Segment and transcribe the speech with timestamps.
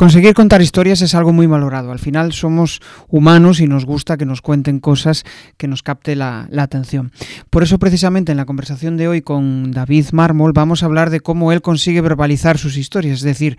[0.00, 1.92] Conseguir contar historias es algo muy valorado.
[1.92, 5.24] Al final somos humanos y nos gusta que nos cuenten cosas
[5.58, 7.12] que nos capte la, atención.
[7.50, 11.20] Por eso precisamente en la conversación de hoy con David Mármol vamos a hablar de
[11.20, 13.58] cómo él consigue verbalizar sus historias, es decir,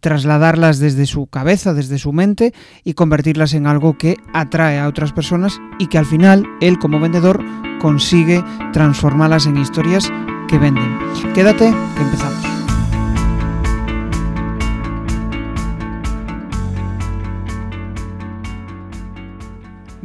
[0.00, 5.12] trasladarlas desde su cabeza, desde su mente y convertirlas en algo que atrae a otras
[5.12, 7.44] personas y que al final él como vendedor
[7.80, 8.42] consigue
[8.72, 10.10] transformarlas en historias
[10.48, 10.98] que venden.
[11.32, 12.55] Quédate, que empezamos.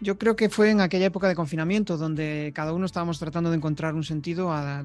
[0.00, 3.56] Yo creo que fue en aquella época de confinamiento donde cada uno estábamos tratando de
[3.56, 4.84] encontrar un sentido a,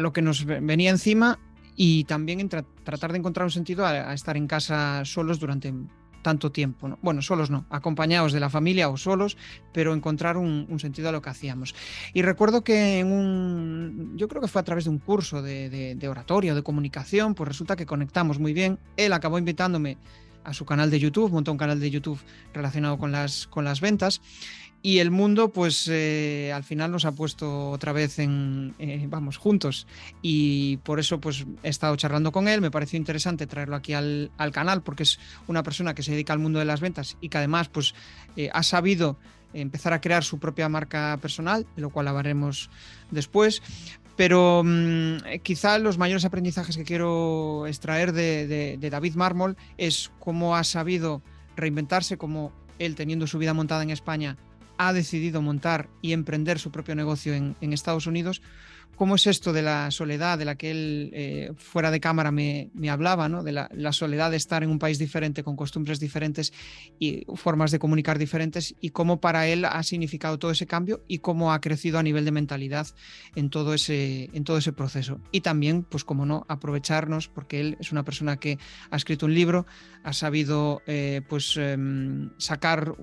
[0.00, 1.38] lo que nos venía encima
[1.74, 5.72] y también en tratar de encontrar un sentido a, estar en casa solos durante
[6.20, 6.98] tanto tiempo.
[7.00, 9.38] Bueno, solos no, acompañados de la familia o solos,
[9.72, 11.74] pero encontrar un, sentido a lo que hacíamos.
[12.12, 15.70] Y recuerdo que en un, yo creo que fue a través de un curso de,
[15.70, 18.78] de, de oratoria, de comunicación, pues resulta que conectamos muy bien.
[18.98, 19.96] Él acabó invitándome
[20.48, 22.18] a su canal de YouTube, montó un canal de YouTube
[22.54, 24.20] relacionado con las, con las ventas.
[24.80, 29.36] Y el mundo, pues eh, al final nos ha puesto otra vez en, eh, vamos,
[29.36, 29.88] juntos.
[30.22, 32.60] Y por eso, pues he estado charlando con él.
[32.60, 36.38] Me pareció interesante traerlo aquí al, canal, porque es una persona que se dedica al
[36.38, 37.94] mundo de las ventas y que además, pues,
[38.36, 39.18] eh, ha sabido
[39.52, 42.70] empezar a crear su propia marca personal, lo cual hablaremos
[43.10, 43.62] después.
[44.18, 50.64] Pero mm, quizá los mayores aprendizajes que quiero extraer de, David Mármol es cómo ha
[50.64, 51.22] sabido
[51.54, 54.36] reinventarse, cómo él, teniendo su vida montada en España,
[54.76, 58.42] ha decidido montar y emprender su propio negocio en Estados Unidos
[58.96, 62.70] cómo es esto de la soledad de la que él eh, fuera de cámara me,
[62.90, 63.42] hablaba, ¿no?
[63.42, 66.52] de la, soledad de estar en un país diferente, con costumbres diferentes
[66.98, 71.18] y formas de comunicar diferentes, y cómo para él ha significado todo ese cambio y
[71.18, 72.88] cómo ha crecido a nivel de mentalidad
[73.36, 75.20] en todo ese, en todo ese proceso.
[75.30, 78.58] Y también, pues como no, aprovecharnos, porque él es una persona que
[78.90, 79.66] ha escrito un libro,
[80.04, 82.94] ha sabido eh, pues, em, sacar,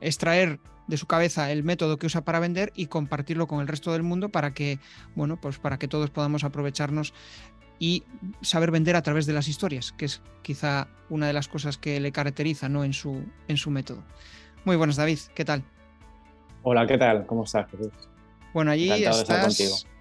[0.00, 3.92] extraer de su cabeza el método que usa para vender y compartirlo con el resto
[3.92, 4.78] del mundo para que,
[5.14, 7.12] bueno, pues para que todos podamos aprovecharnos
[7.78, 8.04] y
[8.40, 12.00] saber vender a través de las historias, que es quizá una de las cosas que
[12.00, 12.84] le caracteriza ¿no?
[12.84, 14.02] en, su, en su método.
[14.64, 15.62] Muy buenas, David, ¿qué tal?
[16.62, 17.26] Hola, ¿qué tal?
[17.26, 17.66] ¿Cómo estás,
[18.52, 19.86] Bueno, allí estás.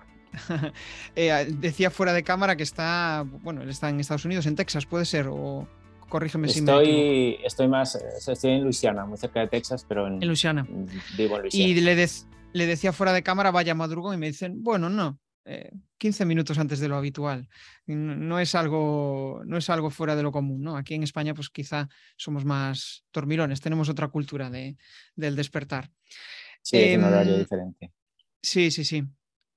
[1.16, 4.86] Eh, decía fuera de cámara que está, bueno, él está en Estados Unidos, en Texas,
[4.86, 5.66] puede ser, o
[6.10, 10.28] corrígeme si me Estoy más, estoy en Luisiana, muy cerca de Texas, pero en, en
[10.28, 10.68] Luisiana.
[11.18, 11.70] Vivo en Luisiana.
[11.70, 12.08] Y le,
[12.54, 15.20] le decía fuera de cámara, vaya madrugón, y me dicen, bueno, no,
[15.98, 17.48] 15 eh, minutos antes de lo habitual.
[17.86, 20.76] No es, algo, no es algo fuera de lo común, ¿no?
[20.76, 24.78] Aquí en España, pues quizá somos más dormilones, tenemos otra cultura de,
[25.16, 25.92] del despertar.
[26.62, 27.92] Sí, es un horario em, diferente.
[28.42, 29.04] Sí, sí, sí.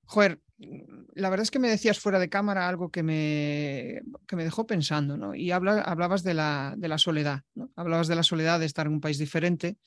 [0.05, 4.45] Joder, la verdad es que me decías fuera de cámara algo que me, que me
[4.45, 5.35] dejó pensando, ¿no?
[5.35, 7.71] Y hablabas de la, de la soledad, ¿no?
[7.77, 9.79] Hablabas de la soledad de estar en un país diferente.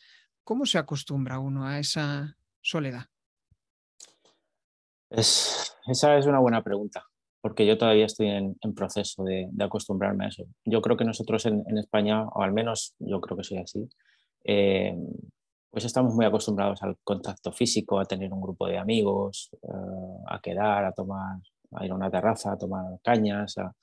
[0.43, 3.05] ¿Cómo se acostumbra uno a esa soledad?
[5.09, 7.05] Es, esa es una buena pregunta,
[7.41, 10.45] porque yo todavía estoy en, proceso de, acostumbrarme a eso.
[10.63, 13.89] Yo creo que nosotros en, España, o al menos yo creo que soy así,
[14.45, 14.95] eh,
[15.71, 19.67] pues estamos muy acostumbrados al contacto físico, a tener un grupo de amigos, eh,
[20.27, 21.39] a quedar, a tomar,
[21.71, 23.73] a ir a una terraza, a tomar cañas, a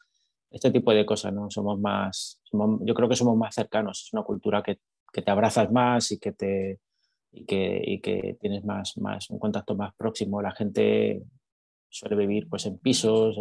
[0.50, 1.50] este tipo de cosas, ¿no?
[1.50, 4.78] Somos más, yo creo que somos más cercanos, es una cultura que,
[5.12, 6.81] que te abrazas más y que te
[7.31, 10.41] y que, y que tienes más, más, un contacto más próximo.
[10.41, 11.22] La gente
[11.88, 13.37] suele vivir pues en pisos,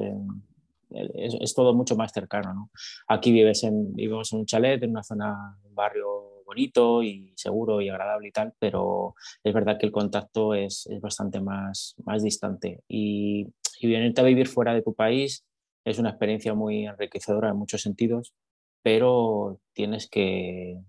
[0.90, 2.54] es, es, todo mucho más cercano.
[2.54, 2.72] ¿no?
[3.08, 7.82] Aquí vives en, vivimos en un chalet, en una zona, un barrio bonito y seguro
[7.82, 9.14] y agradable y tal, pero
[9.44, 12.82] es verdad que el contacto es, es bastante más, más distante.
[12.88, 13.48] Y,
[13.80, 15.46] y venirte a vivir fuera de tu país
[15.86, 18.34] es una experiencia muy enriquecedora en muchos sentidos,
[18.82, 20.80] pero tienes que,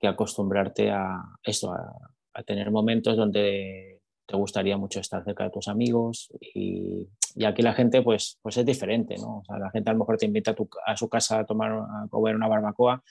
[0.00, 1.94] que acostumbrarte a eso, a,
[2.34, 7.62] a, tener momentos donde te gustaría mucho estar cerca de tus amigos y, y, aquí
[7.62, 9.38] la gente pues, pues es diferente, ¿no?
[9.38, 11.46] O sea, la gente a lo mejor te invita a, tu, a su casa a
[11.46, 13.02] tomar a comer una barbacoa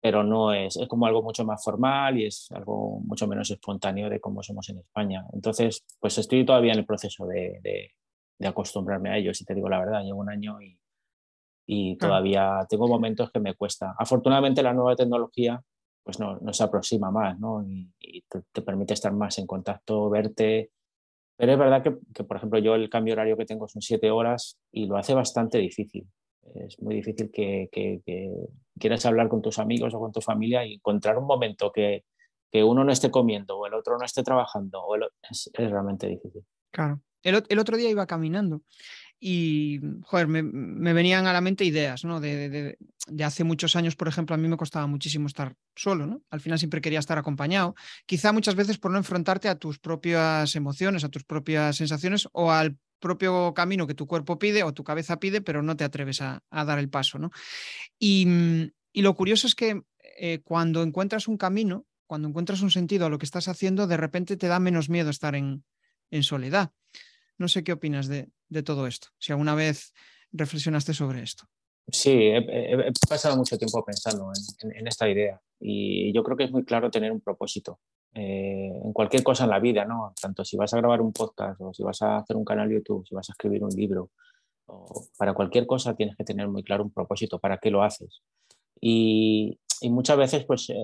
[0.00, 4.08] pero no es, es como algo mucho más formal y es algo mucho menos espontáneo
[4.08, 5.24] de cómo somos en España.
[5.32, 9.68] Entonces, pues estoy todavía en el proceso de, de, acostumbrarme a ello, si te digo
[9.68, 10.78] la verdad, llevo un año y,
[11.66, 13.94] y todavía tengo momentos que me cuesta.
[13.98, 15.62] Afortunadamente la nueva tecnología
[16.02, 17.64] pues no, no se aproxima más, ¿no?
[17.68, 17.88] Y,
[18.52, 20.70] te, permite estar más en contacto, verte.
[21.36, 24.10] Pero es verdad que, que, por ejemplo, yo el cambio horario que tengo son siete
[24.10, 26.08] horas y lo hace bastante difícil.
[26.54, 27.68] Es muy difícil que,
[28.78, 32.04] quieras hablar con tus amigos o con tu familia y encontrar un momento que,
[32.50, 34.82] que uno no esté comiendo o el otro no esté trabajando
[35.30, 36.42] es, realmente difícil.
[36.70, 37.00] Claro.
[37.22, 38.62] El, otro día iba caminando
[39.18, 42.20] y, joder, me, me, venían a la mente ideas, ¿no?
[42.20, 46.06] De, de, de, hace muchos años, por ejemplo, a mí me costaba muchísimo estar solo,
[46.06, 46.22] ¿no?
[46.30, 47.74] Al final siempre quería estar acompañado,
[48.06, 52.50] quizá muchas veces por no enfrentarte a tus propias emociones, a tus propias sensaciones o
[52.50, 56.20] al propio camino que tu cuerpo pide o tu cabeza pide, pero no te atreves
[56.20, 57.30] a, dar el paso, ¿no?
[57.98, 58.26] Y,
[58.92, 59.82] y, lo curioso es que
[60.18, 63.96] eh, cuando encuentras un camino, cuando encuentras un sentido a lo que estás haciendo, de
[63.96, 65.64] repente te da menos miedo estar en,
[66.10, 66.72] en soledad.
[67.38, 69.92] No sé qué opinas de, de todo esto, si alguna vez
[70.32, 71.44] reflexionaste sobre esto.
[71.90, 74.30] Sí, he, pasado mucho tiempo pensando
[74.62, 77.80] en, en, en, esta idea y yo creo que es muy claro tener un propósito
[78.14, 80.12] eh, en cualquier cosa en la vida, ¿no?
[80.20, 83.06] Tanto si vas a grabar un podcast o si vas a hacer un canal YouTube,
[83.06, 84.10] si vas a escribir un libro,
[84.66, 88.22] o para cualquier cosa tienes que tener muy claro un propósito, para qué lo haces.
[88.80, 90.74] Y, y muchas veces, pues, eh,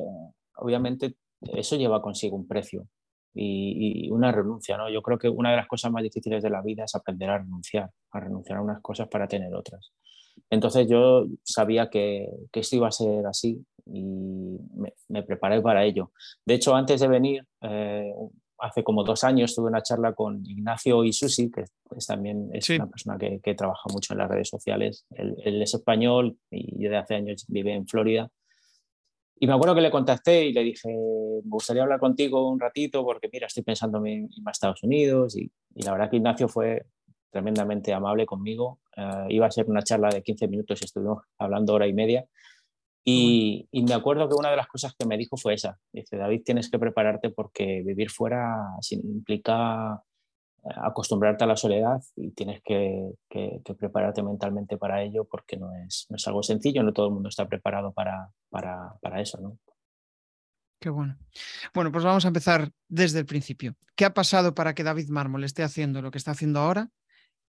[0.57, 1.17] obviamente,
[1.55, 2.87] eso lleva consigo un precio
[3.35, 4.89] y, y, una renuncia, ¿no?
[4.91, 7.39] Yo creo que una de las cosas más difíciles de la vida es aprender a
[7.39, 9.93] renunciar, a renunciar a unas cosas para tener otras.
[10.51, 15.85] Entonces yo sabía que, que esto iba a ser así y me, me, preparé para
[15.85, 16.13] ello.
[16.45, 18.13] De hecho, antes de venir, eh,
[18.59, 21.65] hace como dos años tuve una charla con Ignacio Isusi, que
[21.97, 22.77] es, también es sí.
[22.77, 25.07] una persona que, que, trabaja mucho en las redes sociales.
[25.11, 28.31] Él, él, es español y desde hace años vive en Florida.
[29.39, 33.05] Y me acuerdo que le contacté y le dije, me gustaría hablar contigo un ratito
[33.05, 35.37] porque, mira, estoy pensando en irme a Estados Unidos.
[35.37, 36.87] Y, y la verdad que Ignacio fue
[37.31, 38.81] tremendamente amable conmigo.
[38.97, 42.25] Uh, iba a ser una charla de 15 minutos y estuvimos hablando hora y media.
[43.09, 45.79] Y, y, me acuerdo que una de las cosas que me dijo fue esa.
[45.93, 48.57] Dice, David, tienes que prepararte porque vivir fuera
[48.91, 50.03] implica
[50.65, 55.57] eh, acostumbrarte a la soledad y tienes que, que, que, prepararte mentalmente para ello porque
[55.57, 59.21] no es, no es algo sencillo, no todo el mundo está preparado para, para, para
[59.21, 59.41] eso.
[59.41, 59.57] ¿no?
[60.81, 61.17] Qué bueno.
[61.73, 63.77] Bueno, pues vamos a empezar desde el principio.
[63.95, 66.91] ¿Qué ha pasado para que David Mármol esté haciendo lo que está haciendo ahora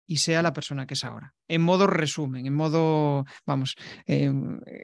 [0.07, 1.33] y sea la persona que es ahora.
[1.47, 3.75] En modo resumen, en modo, vamos,
[4.07, 4.31] eh,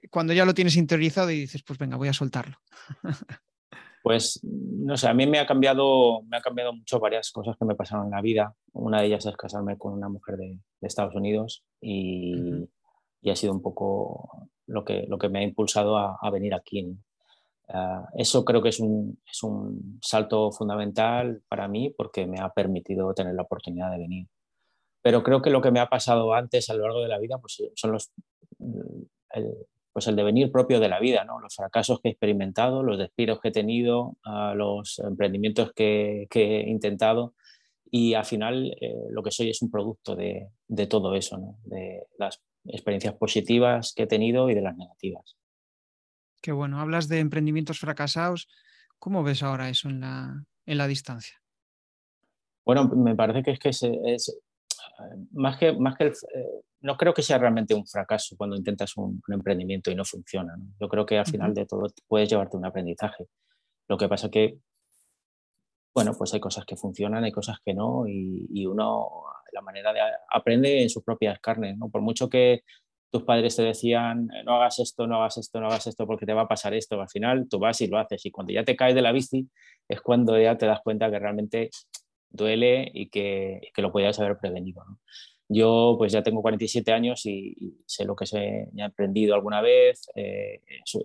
[0.10, 2.58] cuando ya lo tienes interiorizado y dices, pues venga, voy a soltarlo.
[4.04, 7.66] Pues no sé, a mí me ha cambiado, me ha cambiado mucho varias cosas que
[7.66, 8.56] me pasaron en la vida.
[8.74, 12.70] Una de ellas es casarme con una mujer de, de Estados Unidos y, uh -huh.
[13.22, 16.56] y, ha sido un poco lo que, lo que me ha impulsado a, a venir
[16.56, 16.82] aquí.
[16.82, 16.98] ¿no?
[17.68, 22.50] Uh, eso creo que es un, es un salto fundamental para mí porque me ha
[22.50, 24.28] permitido tener la oportunidad de venir
[25.02, 27.40] pero creo que lo que me ha pasado antes a lo largo de la vida
[27.40, 28.12] pues, son los,
[29.32, 29.54] el,
[29.94, 31.40] pues el devenir propio de la vida, ¿no?
[31.40, 36.62] los fracasos que he experimentado, los despidos que he tenido, uh, los emprendimientos que, que,
[36.62, 37.36] he intentado
[37.90, 41.58] y al final eh, lo que soy es un producto de, de todo eso, ¿no?
[41.66, 45.36] de las experiencias positivas que he tenido y de las negativas.
[46.42, 48.48] Qué bueno, hablas de emprendimientos fracasados.
[48.98, 51.42] ¿Cómo ves ahora eso en la, en la distancia?
[52.66, 54.40] Bueno, me parece que es que es, es
[55.32, 58.96] más que, más que el, eh, no creo que sea realmente un fracaso cuando intentas
[58.98, 60.56] un, un emprendimiento y no funciona.
[60.58, 60.66] ¿no?
[60.80, 63.28] Yo creo que al final de todo puedes llevarte un aprendizaje.
[63.88, 64.58] Lo que pasa que,
[65.94, 69.94] bueno, pues hay cosas que funcionan, hay cosas que no, y, y uno, la manera
[69.94, 70.00] de
[70.34, 71.90] aprende en sus propias carnes, ¿no?
[71.90, 72.64] Por mucho que
[73.12, 76.34] tus padres te decían, no hagas esto, no hagas esto, no hagas esto porque te
[76.34, 78.76] va a pasar esto, al final tú vas y lo haces, y cuando ya te
[78.76, 79.50] caes de la bici
[79.88, 81.70] es cuando ya te das cuenta que realmente
[82.32, 84.84] duele y que, que lo podías haber prevenido.
[84.86, 85.00] ¿no?
[85.54, 89.60] Yo pues ya tengo 47 años y, y sé lo que se, he aprendido alguna
[89.60, 90.62] vez, eh,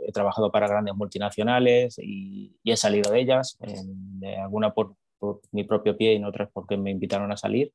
[0.06, 4.94] he trabajado para grandes multinacionales y, y he salido de ellas, eh, de alguna por,
[5.18, 7.72] por, mi propio pie y en otras porque me invitaron a salir.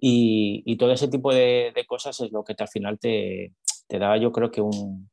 [0.00, 3.52] Y, y todo ese tipo de, de, cosas es lo que te, al final te,
[3.86, 5.10] te da yo creo que un,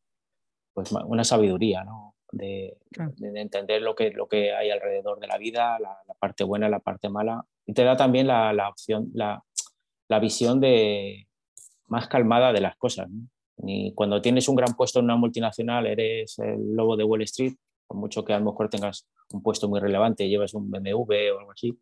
[0.73, 2.15] pues, una sabiduría, ¿no?
[2.31, 6.13] De, de, de, entender lo que, lo que hay alrededor de la vida, la, la
[6.13, 9.43] parte buena, la parte mala, y te da también la, la opción, la,
[10.07, 11.27] la, visión de
[11.87, 13.09] más calmada de las cosas.
[13.09, 13.27] ¿no?
[13.67, 17.55] Y cuando tienes un gran puesto en una multinacional, eres el lobo de Wall Street,
[17.85, 21.39] por mucho que a lo mejor tengas un puesto muy relevante, llevas un BMW o
[21.39, 21.77] algo así,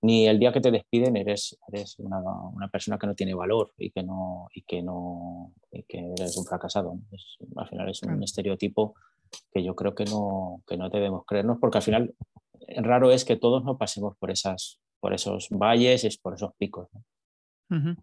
[0.00, 3.72] ni el día que te despiden eres, eres una, una, persona que no tiene valor
[3.76, 6.98] y que no y que no y que eres un fracasado.
[7.10, 8.94] Es, al final es un estereotipo
[9.52, 12.14] que yo creo que no, que no debemos creernos porque al final
[12.76, 16.88] raro es que todos no pasemos por esas por esos valles y por esos picos.
[16.92, 17.04] ¿no?
[17.70, 17.96] Uh -huh.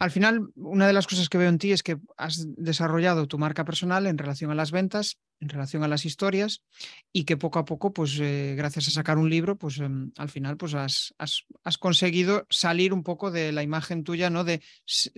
[0.00, 3.36] Al final, una de las cosas que veo en ti es que has desarrollado tu
[3.36, 6.62] marca personal en relación a las ventas, en relación a las historias
[7.12, 10.30] y que poco a poco, pues eh, gracias a sacar un libro, pues em, al
[10.30, 14.42] final pues has, has, conseguido salir un poco de la imagen tuya, ¿no?
[14.42, 14.62] De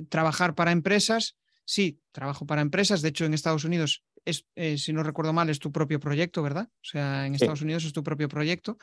[0.09, 1.37] trabajar para empresas.
[1.65, 3.03] Sí, trabajo para empresas.
[3.03, 6.43] De hecho, en Estados Unidos, es, eh, si no recuerdo mal, es tu propio proyecto,
[6.43, 6.69] ¿verdad?
[6.73, 8.79] O sea, en Estados Unidos es tu propio proyecto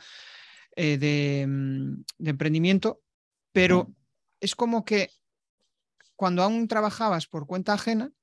[0.81, 3.01] eh, de, mm, de, emprendimiento,
[3.51, 3.93] pero
[4.39, 5.09] es como que
[6.15, 8.13] cuando aún trabajabas por cuenta ajena,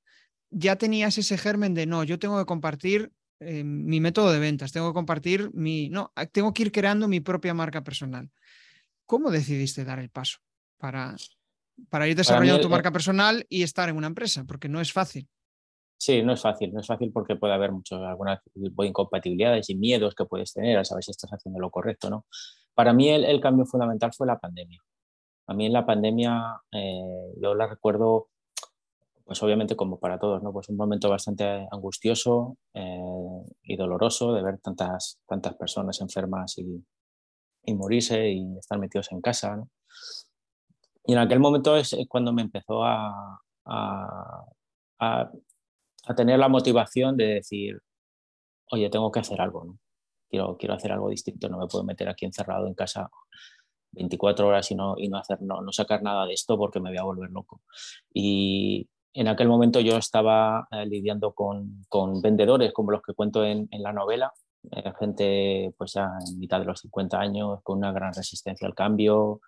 [0.48, 4.72] ya tenías ese germen de no, yo tengo que compartir eh, mi método de ventas,
[4.72, 8.30] tengo que compartir mi, no, tengo que ir creando mi propia marca personal.
[9.04, 10.38] ¿Cómo decidiste dar el paso
[10.78, 11.14] para,
[11.90, 14.44] para ir desarrollando tu marca personal y estar en una empresa?
[14.44, 15.28] Porque no es fácil.
[15.99, 20.15] Sí, no es fácil, no es fácil porque puede haber muchas, algunas incompatibilidades y miedos
[20.15, 22.26] que puedes tener a saber si estás haciendo lo correcto, ¿no?
[22.75, 24.83] Para mí el, cambio fundamental fue la pandemia.
[25.47, 28.29] A mí en la pandemia eh, yo la recuerdo
[29.26, 30.53] pues obviamente como para todos, ¿no?
[30.53, 36.87] Pues un momento bastante angustioso eh, y doloroso de ver tantas, tantas personas enfermas y,
[37.65, 39.61] y, morirse y estar metidos en casa.
[41.05, 43.41] Y en aquel momento es cuando me empezó a,
[46.06, 47.80] a, tener la motivación de decir,
[48.70, 49.78] oye, tengo que hacer algo, ¿no?
[50.28, 53.10] Quiero, quiero hacer algo distinto, no me puedo meter aquí encerrado en casa
[53.92, 56.90] 24 horas y no, y no, hacer, no, no sacar nada de esto porque me
[56.90, 57.62] voy a volver loco.
[58.12, 63.42] Y, en aquel momento yo estaba eh, lidiando con, con, vendedores como los que cuento
[63.44, 64.30] en, la novela,
[64.70, 68.75] eh, gente pues ya en mitad de los 50 años con una gran resistencia al
[68.75, 69.40] cambio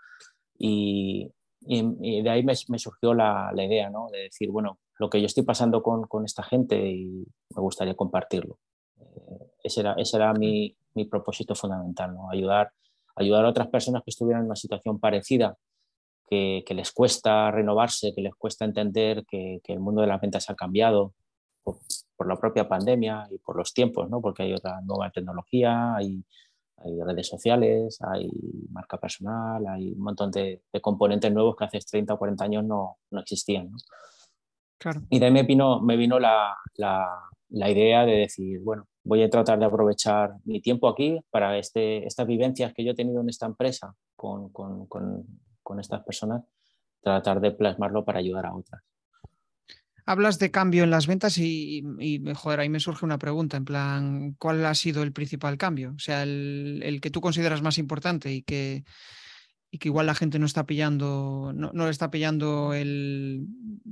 [0.58, 4.08] y, y, de ahí me, me surgió la, la, idea ¿no?
[4.10, 7.94] de decir, bueno, lo que yo estoy pasando con, con esta gente y me gustaría
[7.94, 8.58] compartirlo.
[9.00, 12.30] Eh, ese era, ese era mi, mi, propósito fundamental, ¿no?
[12.30, 12.72] ayudar,
[13.16, 15.56] ayudar a otras personas que estuvieran en una situación parecida
[16.28, 20.54] que, les cuesta renovarse, que les cuesta entender que, el mundo de las ventas ha
[20.54, 21.14] cambiado
[21.62, 21.78] por,
[22.26, 24.20] la propia pandemia y por los tiempos, ¿no?
[24.20, 26.24] porque hay otra nueva tecnología, hay,
[26.84, 28.30] hay redes sociales, hay
[28.70, 32.98] marca personal, hay un montón de, componentes nuevos que hace 30 o 40 años no,
[33.10, 33.70] no existían.
[33.70, 33.76] ¿no?
[34.78, 35.02] Claro.
[35.10, 37.08] Y de ahí me vino, me vino la, la,
[37.48, 42.06] la, idea de decir, bueno, voy a tratar de aprovechar mi tiempo aquí para este,
[42.06, 45.26] estas vivencias que yo he tenido en esta empresa con, con, con
[45.68, 46.44] con estas personas,
[47.02, 48.82] tratar de plasmarlo para ayudar a otras.
[50.08, 53.66] Hablas de cambio en las ventas y, y, joder, ahí me surge una pregunta, en
[53.66, 55.92] plan, ¿cuál ha sido el principal cambio?
[55.94, 58.84] O sea, el, que tú consideras más importante y que,
[59.70, 63.48] y que igual la gente no está pillando, no, le está pillando el,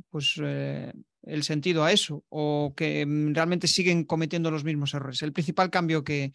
[0.08, 0.90] pues, eh,
[1.25, 3.04] el sentido a eso, o que
[3.35, 5.20] realmente siguen cometiendo los mismos errores.
[5.20, 6.32] El principal cambio que,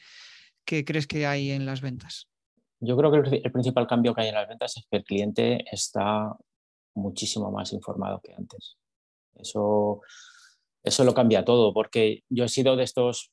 [0.63, 2.27] que crees que hay en las ventas.
[2.81, 5.65] Yo creo que el, principal cambio que hay en las ventas es que el cliente
[5.71, 6.35] está
[6.93, 8.77] muchísimo más informado que antes.
[9.35, 10.01] Eso,
[10.83, 13.31] eso lo cambia todo, porque yo he sido de estos,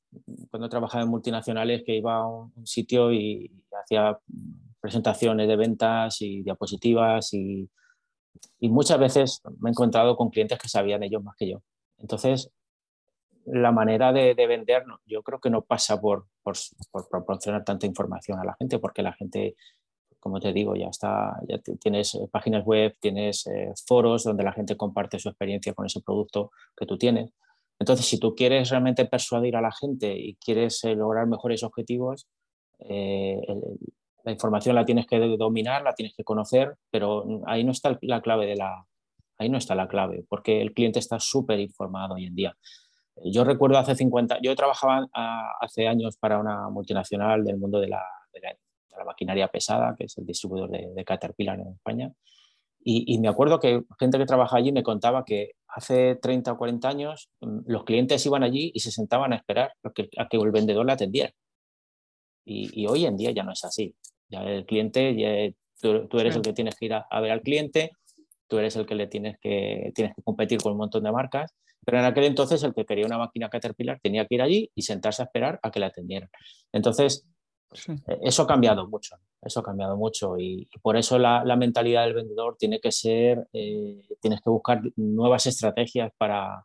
[0.50, 3.50] cuando trabajaba en multinacionales, que iba a un sitio y
[3.82, 4.18] hacía
[4.80, 7.70] presentaciones de ventas y diapositivas y,
[8.60, 11.62] muchas veces me he encontrado con clientes que sabían ellos más que yo.
[11.98, 12.52] Entonces,
[13.44, 16.26] la manera de, vender, yo creo que no pasa por,
[17.10, 19.56] proporcionar tanta información a la gente, porque la gente,
[20.28, 24.52] como te digo, ya está, ya tienes eh, páginas web, tienes eh, foros donde la
[24.52, 27.32] gente comparte su experiencia con ese producto que tú tienes.
[27.78, 32.28] Entonces, si tú quieres realmente persuadir a la gente y quieres eh, lograr mejores objetivos,
[32.80, 38.20] la información la tienes que dominar, la tienes que conocer, pero ahí no está la
[38.20, 38.84] clave de la,
[39.38, 42.56] ahí no está la clave, porque el cliente está súper informado hoy en día.
[43.24, 47.88] Yo recuerdo hace 50, yo trabajaba ah, hace años para una multinacional del mundo de
[47.88, 48.54] la, de la,
[49.04, 52.12] maquinaria pesada, que es el distribuidor de, Caterpillar en España,
[52.80, 56.88] y, me acuerdo que gente que trabaja allí me contaba que hace 30 o 40
[56.88, 60.38] años mm, los clientes iban allí y se sentaban a esperar a que, a que
[60.38, 61.30] el vendedor la atendiera.
[62.46, 63.94] Y, hoy en día ya no es así.
[64.30, 67.90] Ya el cliente, tú, eres el que tienes que ir a, a, ver al cliente,
[68.46, 71.54] tú eres el que le tienes que, tienes que competir con un montón de marcas
[71.88, 74.82] pero en aquel entonces el que quería una máquina Caterpillar tenía que ir allí y
[74.82, 76.28] sentarse a esperar a que la atendieran.
[76.70, 77.26] Entonces,
[77.72, 82.14] eh, eso ha cambiado mucho, eso ha cambiado mucho y, por eso la, mentalidad del
[82.14, 86.64] vendedor tiene que ser, eh, tienes que buscar nuevas estrategias para,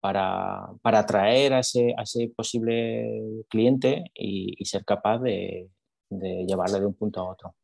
[0.00, 1.94] para, para atraer a ese,
[2.34, 5.70] posible cliente y, ser capaz de,
[6.10, 7.54] de llevarle de un punto a otro.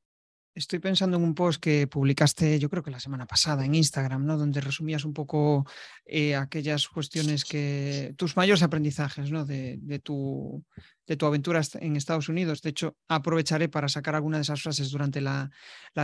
[0.59, 4.27] Estoy pensando en un post que publicaste, yo creo que la semana pasada en Instagram,
[4.27, 4.37] ¿no?
[4.37, 5.67] Donde resumías un poco
[6.05, 8.15] eh, aquellas cuestiones que.
[8.17, 9.45] tus mayores aprendizajes, ¿no?
[9.45, 10.65] De, tu,
[11.07, 12.63] de tu aventura en Estados Unidos.
[12.63, 15.51] De hecho, aprovecharé para sacar alguna de esas frases durante la,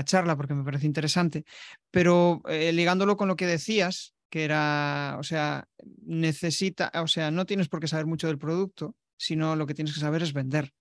[0.04, 1.44] charla porque me parece interesante.
[1.90, 5.68] Pero eh, ligándolo con lo que decías, que era, o sea,
[6.04, 9.94] necesita, o sea, no tienes por qué saber mucho del producto, sino lo que tienes
[9.94, 10.73] que saber es vender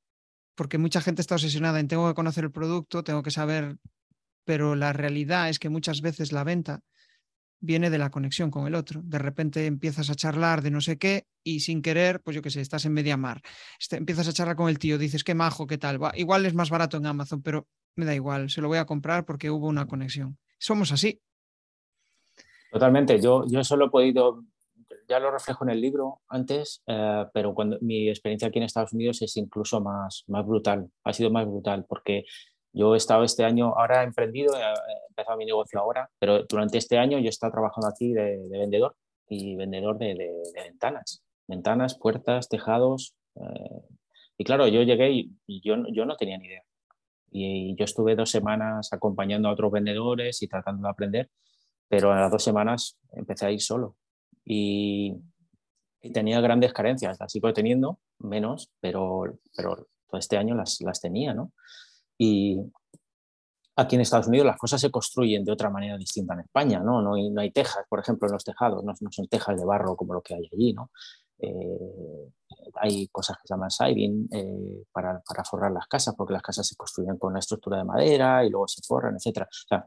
[0.55, 3.77] porque mucha gente está obsesionada en tengo que conocer el producto, tengo que saber,
[4.45, 6.81] pero la realidad es que muchas veces la venta
[7.59, 9.01] viene de la conexión con el otro.
[9.03, 12.49] De repente empiezas a charlar de no sé qué y sin querer, pues yo qué
[12.49, 13.41] sé, estás en media mar,
[13.79, 16.69] este, empiezas a charlar con el tío, dices qué majo, qué tal, igual es más
[16.69, 19.87] barato en Amazon, pero me da igual, se lo voy a comprar porque hubo una
[19.87, 20.37] conexión.
[20.59, 21.21] Somos así.
[22.71, 24.43] Totalmente, yo, yo eso lo he podido
[25.07, 28.93] ya lo reflejo en el libro antes, eh, pero cuando mi experiencia aquí en Estados
[28.93, 32.25] Unidos es incluso más, más brutal, ha sido más brutal, porque
[32.73, 34.63] yo he estado este año, ahora he emprendido, he
[35.09, 38.95] empezado mi negocio ahora, pero durante este año yo he estado trabajando aquí de, vendedor
[39.29, 43.15] y vendedor de, de, ventanas, ventanas, puertas, tejados.
[43.35, 43.81] Eh,
[44.37, 46.63] y claro, yo llegué y, yo, yo no tenía ni idea.
[47.31, 51.29] Y, yo estuve dos semanas acompañando a otros vendedores y tratando de aprender,
[51.87, 53.97] pero a las dos semanas empecé a ir solo
[54.45, 55.15] y,
[56.13, 61.33] tenía grandes carencias, las sigo teniendo, menos, pero, pero todo este año las, las tenía,
[61.33, 61.53] ¿no?
[62.17, 62.59] Y
[63.77, 67.01] aquí en Estados Unidos las cosas se construyen de otra manera distinta en España, ¿no?
[67.01, 69.65] No hay, no hay tejas, por ejemplo, en los tejados, no, no, son tejas de
[69.65, 70.91] barro como lo que hay allí, ¿no?
[71.39, 72.31] Eh,
[72.75, 76.67] hay cosas que se llaman siding eh, para, para, forrar las casas, porque las casas
[76.67, 79.41] se construyen con una estructura de madera y luego se forran, etc.
[79.41, 79.85] O sea,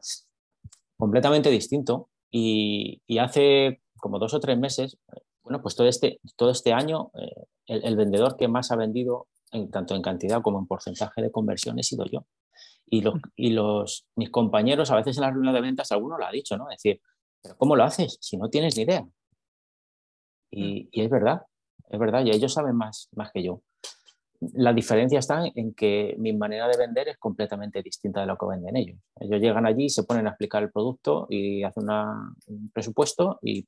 [0.97, 2.09] completamente distinto.
[2.29, 4.97] Y, y hace como dos o tres meses,
[5.43, 9.71] bueno, pues todo este, todo este año eh, el, vendedor que más ha vendido, en,
[9.71, 12.25] tanto en cantidad como en porcentaje de conversión, he sido yo.
[12.85, 16.25] Y, los, y los, mis compañeros, a veces en la reunión de ventas, alguno lo
[16.25, 16.69] ha dicho, ¿no?
[16.69, 17.01] Es decir,
[17.41, 19.05] ¿pero cómo lo haces si no tienes ni idea?
[20.51, 20.89] Y, mm.
[20.91, 21.41] y es verdad,
[21.89, 23.61] es verdad, y ellos saben más, más que yo.
[24.39, 28.45] La diferencia está en que mi manera de vender es completamente distinta de lo que
[28.45, 28.99] venden ellos.
[29.19, 33.65] Ellos llegan allí, se ponen a explicar el producto y hacen un presupuesto y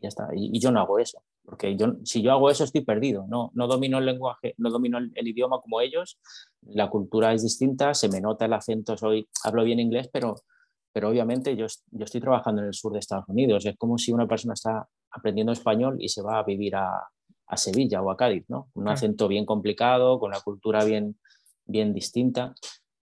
[0.00, 0.28] ya está.
[0.34, 3.66] Y, yo no hago eso, porque yo, si yo hago eso estoy perdido, no, no
[3.66, 6.18] domino el lenguaje, no domino el, idioma como ellos,
[6.62, 10.36] la cultura es distinta, se me nota el acento, soy, hablo bien inglés, pero,
[10.92, 14.12] pero obviamente yo, yo estoy trabajando en el sur de Estados Unidos, es como si
[14.12, 17.08] una persona está aprendiendo español y se va a vivir a,
[17.50, 18.70] a Sevilla o a Cádiz, ¿no?
[18.74, 21.18] Un acento bien complicado, con la cultura bien,
[21.64, 22.54] bien distinta.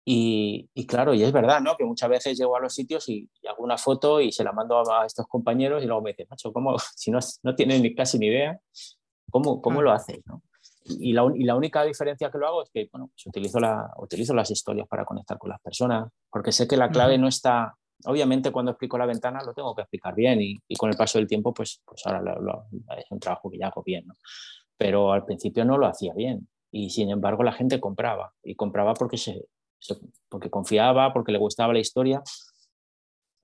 [0.06, 1.76] Y, claro, y es verdad, ¿no?
[1.76, 4.78] Que muchas veces llego a los sitios y, hago una foto y se la mando
[4.92, 8.18] a, estos compañeros y luego me dicen, macho, ¿cómo, si no, no tienen ni, casi
[8.18, 8.60] ni idea,
[9.30, 10.20] ¿cómo, cómo lo haces?
[10.26, 10.42] ¿no?
[10.84, 13.90] Y, la, y, la, única diferencia que lo hago es que, bueno, pues utilizo, la,
[13.96, 17.74] utilizo las historias para conectar con las personas, porque sé que la clave no está,
[18.04, 21.16] obviamente cuando explico la ventana lo tengo que explicar bien y, y con el paso
[21.16, 22.66] del tiempo, pues, pues ahora lo,
[22.98, 24.14] es un trabajo que ya hago bien, ¿no?
[24.76, 28.92] Pero al principio no lo hacía bien y sin embargo la gente compraba y compraba
[28.92, 29.46] porque se,
[30.28, 32.22] porque confiaba, porque le gustaba la historia.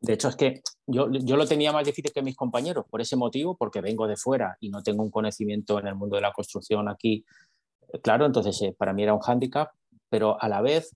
[0.01, 3.17] De hecho, es que yo, yo, lo tenía más difícil que mis compañeros por ese
[3.17, 6.33] motivo, porque vengo de fuera y no tengo un conocimiento en el mundo de la
[6.33, 7.25] construcción aquí.
[8.03, 9.71] Claro, entonces eh, para mí era un hándicap,
[10.09, 10.95] pero a la vez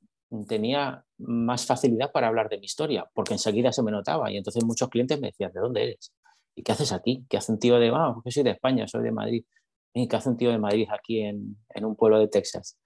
[0.48, 4.64] tenía más facilidad para hablar de mi historia, porque enseguida se me notaba y entonces
[4.64, 6.12] muchos clientes me decían, ¿de dónde eres?
[6.56, 7.24] ¿Y qué haces aquí?
[7.28, 9.44] ¿Qué hace un tío de, ah, porque soy de España, soy de Madrid?
[9.92, 12.78] ¿Y qué hace un tío de Madrid aquí en, en un pueblo de Texas?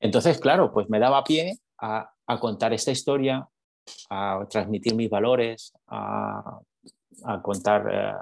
[0.00, 3.48] Entonces, claro, pues me daba pie a, contar esta historia,
[4.10, 6.60] a transmitir mis valores, a,
[7.42, 8.12] contar eh,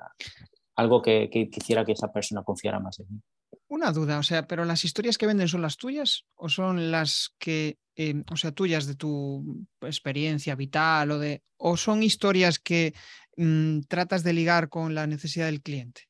[0.76, 3.20] algo que, quisiera que esa persona confiara más en mí.
[3.68, 7.34] Una duda, o sea, pero las historias que venden son las tuyas o son las
[7.38, 12.94] que, eh, o sea, tuyas de tu experiencia vital o de, o son historias que
[13.36, 16.02] mm, tratas de ligar con la necesidad del cliente.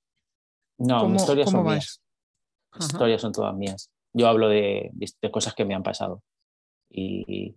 [0.78, 2.00] No, mis historias son mías.
[2.74, 3.90] Mis historias son todas mías.
[4.12, 6.22] Yo hablo de, de, cosas que me han pasado.
[6.96, 7.56] Y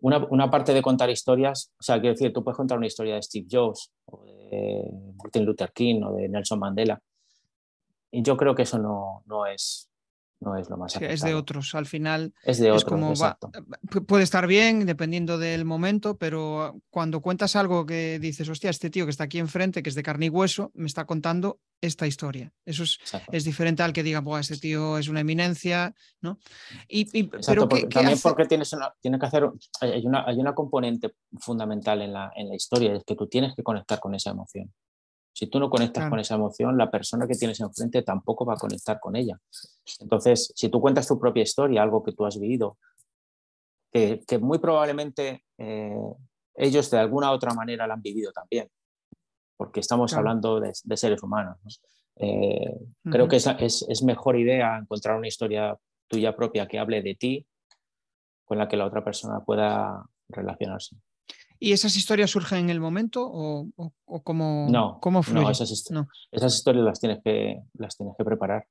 [0.00, 3.14] una, una, parte de contar historias, o sea, quiero decir, tú puedes contar una historia
[3.14, 7.00] de Steve Jobs o de Martin Luther King o de Nelson Mandela.
[8.10, 9.88] Y yo creo que eso no, no es,
[10.40, 13.12] no es lo más sí, Es de otros, al final es de otros, como
[14.06, 19.04] puede estar bien dependiendo del momento, pero cuando cuentas algo que dices, hostia, este tío
[19.04, 22.52] que está aquí enfrente, que es de carne y hueso, me está contando esta historia.
[22.64, 22.98] Eso es,
[23.32, 26.38] es diferente al que diga, este tío es una eminencia, ¿no?
[26.88, 32.12] Y, pero también porque tienes tiene que hacer, hay una, hay una componente fundamental en
[32.12, 34.72] la, en la historia, es que tú tienes que conectar con esa emoción.
[35.38, 38.56] Si tú no conectas con esa emoción, la persona que tienes enfrente tampoco va a
[38.56, 39.38] conectar con ella.
[40.00, 42.76] Entonces, si tú cuentas tu propia historia, algo que tú has vivido,
[43.92, 46.12] que, muy probablemente eh,
[46.56, 48.68] ellos de alguna u otra manera la han vivido también,
[49.56, 51.82] porque estamos hablando de, seres humanos.
[52.16, 53.46] Eh, creo que es,
[53.88, 57.46] es, mejor idea encontrar una historia tuya propia que hable de ti
[58.44, 60.96] con la que la otra persona pueda relacionarse.
[61.60, 65.42] ¿Y esas historias surgen en el momento o, o, cómo, no, cómo fluye?
[65.42, 65.70] No esas,
[66.30, 68.66] esas, historias las tienes que, las tienes que preparar.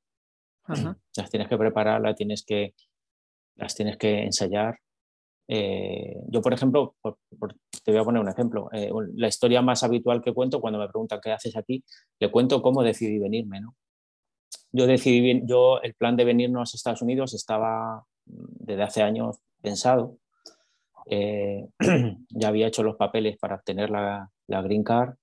[1.15, 2.75] Las tienes que preparar, las tienes que,
[3.55, 4.77] las tienes que ensayar.
[5.47, 6.95] Eh, yo, por ejemplo,
[7.83, 8.69] te voy a poner un ejemplo.
[8.73, 11.83] Eh, la historia más habitual que cuento cuando me preguntan qué haces aquí,
[12.19, 13.61] le cuento cómo decidí venirme.
[13.61, 13.75] ¿no?
[14.71, 20.17] Yo decidí, yo el plan de venirnos a Estados Unidos estaba desde hace años pensado.
[21.09, 21.67] Eh,
[22.29, 25.15] ya había hecho los papeles para obtener la, la green card,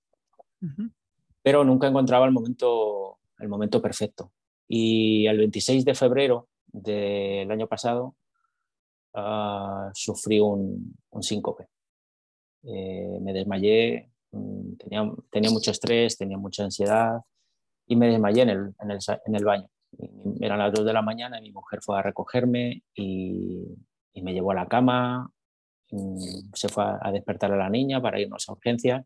[1.42, 4.32] pero nunca encontraba el momento, el momento perfecto.
[4.66, 8.16] Y el 26 de febrero del año pasado
[9.14, 11.68] uh, sufrí un, un síncope.
[12.62, 17.20] Eh, me desmayé, mm, tenía, tenía, mucho estrés, tenía mucha ansiedad
[17.86, 19.68] y me desmayé en el, en el, en el baño.
[20.40, 23.66] Eran las 2 de la mañana y mi mujer fue a recogerme y,
[24.14, 25.30] y me llevó a la cama,
[26.54, 29.04] se fue a despertar a la niña para irnos a urgencias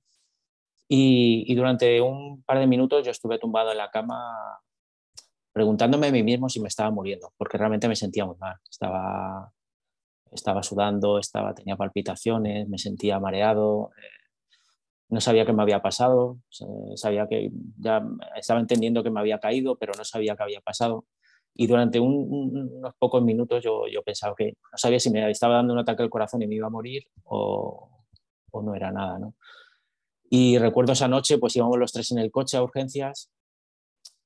[0.88, 4.60] y, y, durante un par de minutos yo estuve tumbado en la cama
[5.58, 8.56] preguntándome a mí mismo si me estaba muriendo, porque realmente me sentía muy mal.
[8.70, 9.52] Estaba,
[10.30, 14.18] estaba sudando, estaba, tenía palpitaciones, me sentía mareado, eh,
[15.08, 16.38] no sabía qué me había pasado,
[16.94, 21.06] sabía que ya estaba entendiendo que me había caído, pero no sabía qué había pasado.
[21.54, 25.72] Y durante unos pocos minutos yo, yo pensaba que no sabía si me estaba dando
[25.72, 28.04] un ataque al corazón y me iba a morir o,
[28.52, 29.18] o no era nada.
[29.18, 29.34] ¿no?
[30.30, 33.30] Y recuerdo esa noche, pues íbamos los tres en el coche a urgencias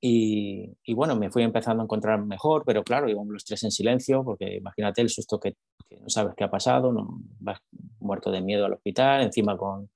[0.05, 3.71] y, y, bueno, me fui empezando a encontrar mejor, pero claro, íbamos los tres en
[3.71, 5.55] silencio, porque imagínate el susto que,
[5.89, 7.61] que no sabes qué ha pasado, no, vas
[8.01, 9.89] muerto de miedo al hospital, encima con,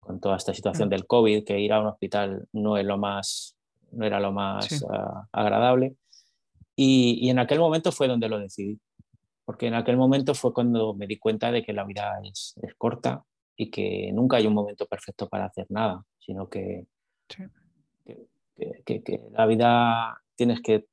[0.00, 0.90] con toda esta situación mm.
[0.90, 3.56] del COVID, que ir a un hospital no, es lo más,
[3.92, 5.96] no era lo más uh, agradable.
[6.76, 8.78] Y, en aquel momento fue donde lo decidí,
[9.46, 13.24] porque en aquel momento fue cuando me di cuenta de que la vida es, corta
[13.56, 16.84] y que nunca hay un momento perfecto para hacer nada, sino que,
[18.84, 20.86] que, la vida tienes que,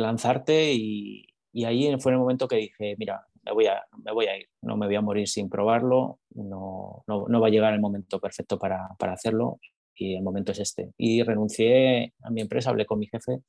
[0.00, 1.26] lanzarte y,
[1.66, 4.78] ahí fue el momento que dije, mira, me voy, a, me voy a ir, no
[4.78, 8.88] me voy a morir sin probarlo, no, no, va a llegar el momento perfecto para,
[8.98, 9.58] para hacerlo
[9.94, 10.94] y el momento es este.
[10.96, 13.42] Y renuncié a mi empresa, hablé con mi jefe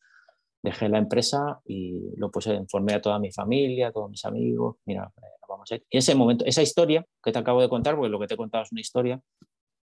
[0.64, 4.78] dejé la empresa y lo puse, informé a toda mi familia, a todos mis amigos,
[4.86, 5.86] mira, eh, vamos a ir.
[5.90, 8.38] Y ese momento, esa historia que te acabo de contar, porque lo que te he
[8.38, 9.22] contado es una historia,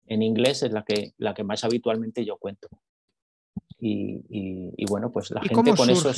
[0.06, 2.68] en inglés es la que, la que más habitualmente yo cuento.
[3.78, 4.22] Y,
[4.76, 6.12] y, bueno, pues la gente con eso...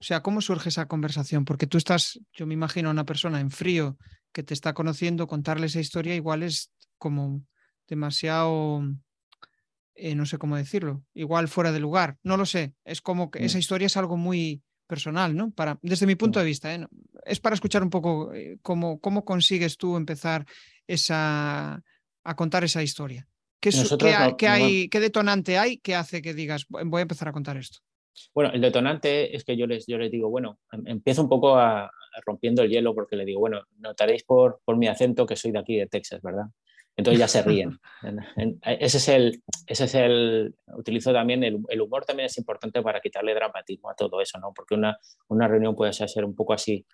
[0.00, 1.44] O sea, ¿cómo surge esa conversación?
[1.44, 3.96] Porque tú estás, yo me imagino, a una persona en frío
[4.32, 7.42] que te está conociendo, contarle esa historia igual es como
[7.86, 8.82] demasiado
[9.98, 13.44] eh, no sé cómo decirlo, igual fuera de lugar, no lo sé, es como que
[13.44, 13.60] esa mm.
[13.60, 15.50] historia es algo muy personal, ¿no?
[15.50, 16.86] Para, desde mi punto de vista, ¿eh?
[17.24, 20.46] es para escuchar un poco eh, cómo, cómo consigues tú empezar
[20.86, 21.82] esa,
[22.24, 23.28] a contar esa historia.
[23.60, 23.70] ¿Qué,
[24.46, 27.80] hay, ¿Qué detonante hay que hace que digas, voy a empezar a contar esto?
[28.34, 31.56] Bueno, el detonante es que yo les, yo les digo, bueno, em, empiezo un poco
[31.56, 31.90] a,
[32.24, 35.58] rompiendo el hielo porque le digo, bueno, notaréis por, por mi acento que soy de
[35.58, 36.46] aquí, de Texas, ¿verdad?
[36.98, 37.78] Entonces ya se ríen.
[38.62, 43.00] ese es el, ese es el, utilizo también, el, el, humor también es importante para
[43.00, 44.52] quitarle dramatismo a todo eso, ¿no?
[44.52, 46.84] Porque una, una reunión puede ser un poco así,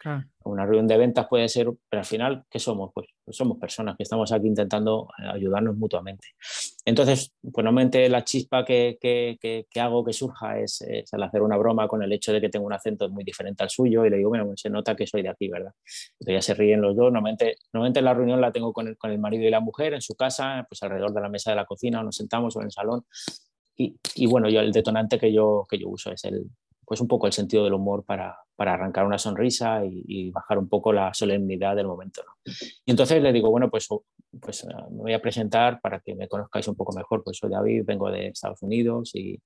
[0.44, 2.90] una reunión de ventas puede ser, pero al final, ¿qué somos?
[2.94, 6.28] Pues, pues, somos personas que estamos aquí intentando eh, ayudarnos mutuamente.
[6.86, 11.40] Entonces, pues normalmente la chispa que, que, que, hago que surja es, es, al hacer
[11.40, 14.10] una broma con el hecho de que tengo un acento muy diferente al suyo y
[14.10, 15.72] le digo, bueno, se nota que soy de aquí, ¿verdad?
[16.20, 17.10] Entonces ya se ríen los dos.
[17.10, 20.02] Normalmente, normalmente la reunión la tengo con el, con el marido y la mujer en
[20.02, 22.66] su casa, pues alrededor de la mesa de la cocina, o nos sentamos o en
[22.66, 23.04] el salón.
[23.76, 26.46] Y, y, bueno, yo el detonante que yo, que yo uso es el,
[26.84, 30.68] pues un poco el sentido del humor para, para arrancar una sonrisa y, bajar un
[30.68, 32.22] poco la solemnidad del momento.
[32.84, 33.88] Y entonces le digo, bueno, pues,
[34.40, 37.22] pues eh, me voy a presentar para que me conozcáis un poco mejor.
[37.24, 39.40] Pues soy David, vengo de Estados Unidos y,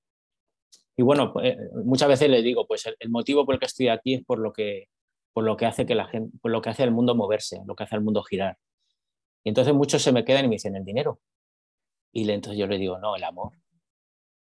[0.97, 3.67] y bueno, pues, eh, muchas veces le digo, pues el, el, motivo por el que
[3.67, 4.87] estoy aquí es por lo que,
[5.33, 7.75] por lo que hace que la gente, por lo que hace el mundo moverse, lo
[7.75, 8.57] que hace el mundo girar.
[9.43, 11.19] Y entonces muchos se me quedan y me dicen el dinero.
[12.11, 13.53] Y entonces yo le digo, no, el amor.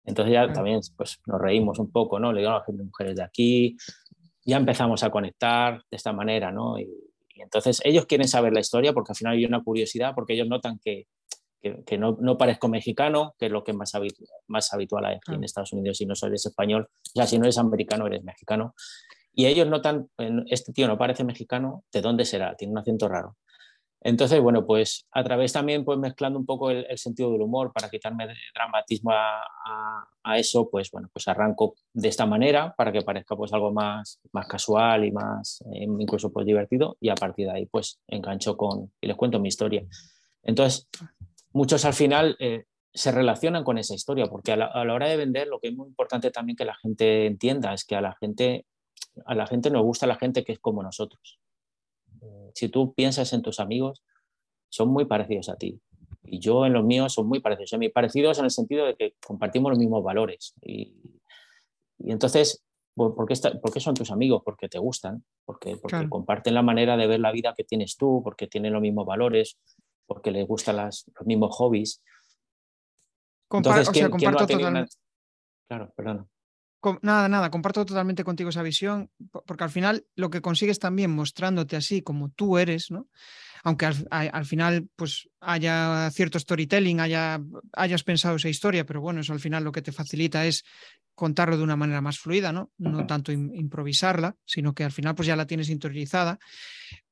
[0.05, 2.31] Entonces ya también pues, nos reímos un poco, ¿no?
[2.31, 3.75] Le digo a las mujeres de aquí,
[4.45, 6.79] ya empezamos a conectar de esta manera, ¿no?
[6.79, 6.87] Y,
[7.41, 10.79] entonces ellos quieren saber la historia porque al final hay una curiosidad, porque ellos notan
[10.79, 11.07] que,
[11.85, 13.91] que, no, no, parezco mexicano, que es lo que es más,
[14.47, 17.57] más habitual aquí en Estados Unidos, si no eres español, o sea, si no eres
[17.57, 18.75] americano, eres mexicano.
[19.33, 20.09] y ellos notan,
[20.49, 22.55] este tío no parece mexicano, ¿de dónde será?
[22.55, 23.35] Tiene un acento raro.
[24.05, 27.89] Entonces, bueno, pues a través también, pues mezclando un poco el, sentido del humor para
[27.89, 33.51] quitarme dramatismo a, eso, pues bueno, pues arranco de esta manera para que parezca pues
[33.51, 37.65] algo más, más casual y más eh, incluso pues divertido y a partir de ahí
[37.67, 39.83] pues engancho con y les cuento mi historia.
[40.43, 40.87] Entonces,
[41.51, 45.07] muchos al final eh, se relacionan con esa historia porque a la, a la hora
[45.07, 48.01] de vender lo que es muy importante también que la gente entienda es que a
[48.01, 48.67] la gente
[49.25, 51.39] a la gente nos gusta la gente que es como nosotros
[52.53, 54.03] si tú piensas en tus amigos,
[54.69, 55.79] son muy parecidos a ti.
[56.23, 57.89] Y yo en los míos son muy parecidos a mí.
[57.89, 60.55] Parecidos en el sentido de que compartimos los mismos valores.
[60.61, 60.93] Y,
[61.99, 62.63] entonces,
[62.95, 64.41] ¿por qué, ¿por qué, son tus amigos?
[64.43, 68.21] Porque te gustan, porque, porque comparten la manera de ver la vida que tienes tú,
[68.23, 69.57] porque tienen los mismos valores,
[70.05, 72.03] porque les gustan las, los mismos hobbies.
[73.51, 74.45] entonces, ¿quién, comparto
[75.67, 76.29] Claro, perdón.
[77.01, 79.09] Nada, nada, comparto totalmente contigo esa visión,
[79.45, 83.07] porque al final lo que consigues también mostrándote así como tú eres, ¿no?
[83.63, 87.41] Aunque al, final pues haya cierto storytelling, haya,
[87.73, 90.63] hayas pensado esa historia, pero bueno, eso al final lo que te facilita es
[91.15, 92.69] contarlo de una manera más fluida, ¿no?
[92.77, 96.37] No tanto improvisarla, sino que al final pues ya la tienes interiorizada,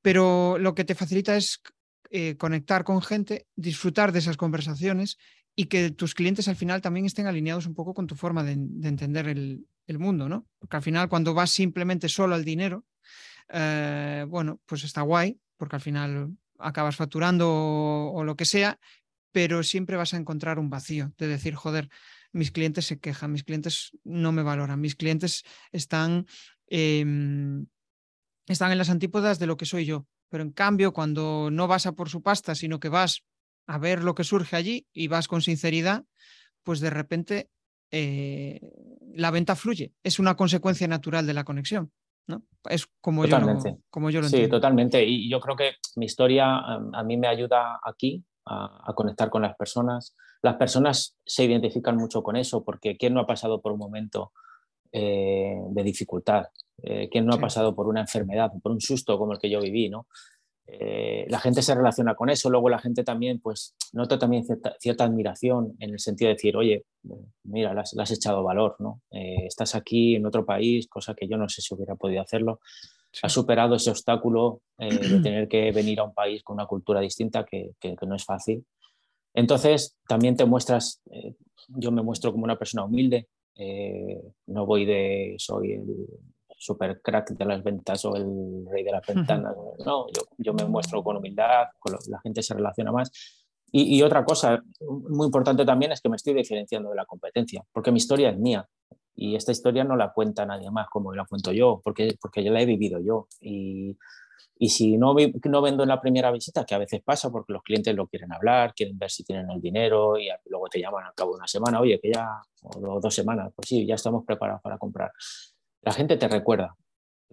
[0.03, 1.63] pero lo que te facilita es
[2.11, 5.17] eh, conectar con gente, disfrutar de esas conversaciones
[5.55, 8.53] y que tus clientes al final también estén alineados un poco con tu forma de,
[8.53, 9.67] entender el,
[9.99, 10.47] mundo, ¿no?
[10.57, 12.85] Porque al final cuando vas simplemente solo al dinero,
[13.49, 18.79] eh, bueno, pues está guay, porque al final acabas facturando o, lo que sea,
[19.31, 21.89] pero siempre vas a encontrar un vacío de decir, joder,
[22.31, 26.25] mis clientes se quejan, mis clientes no me valoran, mis clientes están,
[26.67, 27.67] em,
[28.47, 30.07] están en las antípodas de lo que soy yo.
[30.29, 33.23] Pero en cambio, cuando no vas a por su pasta, sino que vas
[33.67, 36.03] a ver lo que surge allí y vas con sinceridad,
[36.63, 37.49] pues de repente
[37.91, 38.59] eh,
[39.13, 39.93] la venta fluye.
[40.03, 41.91] Es una consecuencia natural de la conexión.
[42.27, 42.43] ¿no?
[42.69, 45.03] Es como yo, lo, como yo lo sí, totalmente.
[45.03, 49.55] Y yo creo que mi historia a mí me ayuda aquí a, conectar con las
[49.55, 50.15] personas.
[50.41, 54.31] Las personas se identifican mucho con eso porque ¿quién no ha pasado por un momento
[54.91, 56.45] eh, de dificultad?
[56.81, 59.61] Eh, ¿Quién no ha pasado por una enfermedad, por un susto como el que yo
[59.61, 59.89] viví?
[59.89, 60.07] ¿no?
[60.65, 64.45] Eh, la gente se relaciona con eso, luego la gente también, pues, nota también
[64.79, 66.85] cierta, admiración en el sentido de decir, oye,
[67.43, 69.01] mira, le has, echado valor, ¿no?
[69.11, 72.59] Eh, estás aquí en otro país, cosa que yo no sé si hubiera podido hacerlo.
[73.21, 77.01] Has superado ese obstáculo eh, de tener que venir a un país con una cultura
[77.01, 78.65] distinta que, que no es fácil.
[79.33, 81.01] Entonces, también te muestras,
[81.67, 83.29] yo me muestro como una persona humilde,
[84.45, 86.07] no voy de soy el
[86.63, 89.53] super crack de las ventas o el rey de las ventanas.
[89.85, 93.11] No, yo, yo me muestro con humildad, con la gente se relaciona más.
[93.71, 94.63] Y, y, otra cosa
[95.09, 98.37] muy importante también es que me estoy diferenciando de la competencia, porque mi historia es
[98.37, 98.67] mía
[99.15, 102.51] y esta historia no la cuenta nadie más como la cuento yo, porque, porque yo
[102.51, 103.27] la he vivido yo.
[103.41, 103.97] Y,
[104.57, 107.63] y si no, no vendo en la primera visita, que a veces pasa porque los
[107.63, 111.13] clientes lo quieren hablar, quieren ver si tienen el dinero y luego te llaman al
[111.13, 114.61] cabo de una semana, oye, que ya, o dos semanas, pues sí, ya estamos preparados
[114.61, 115.11] para comprar
[115.83, 116.75] la gente te recuerda.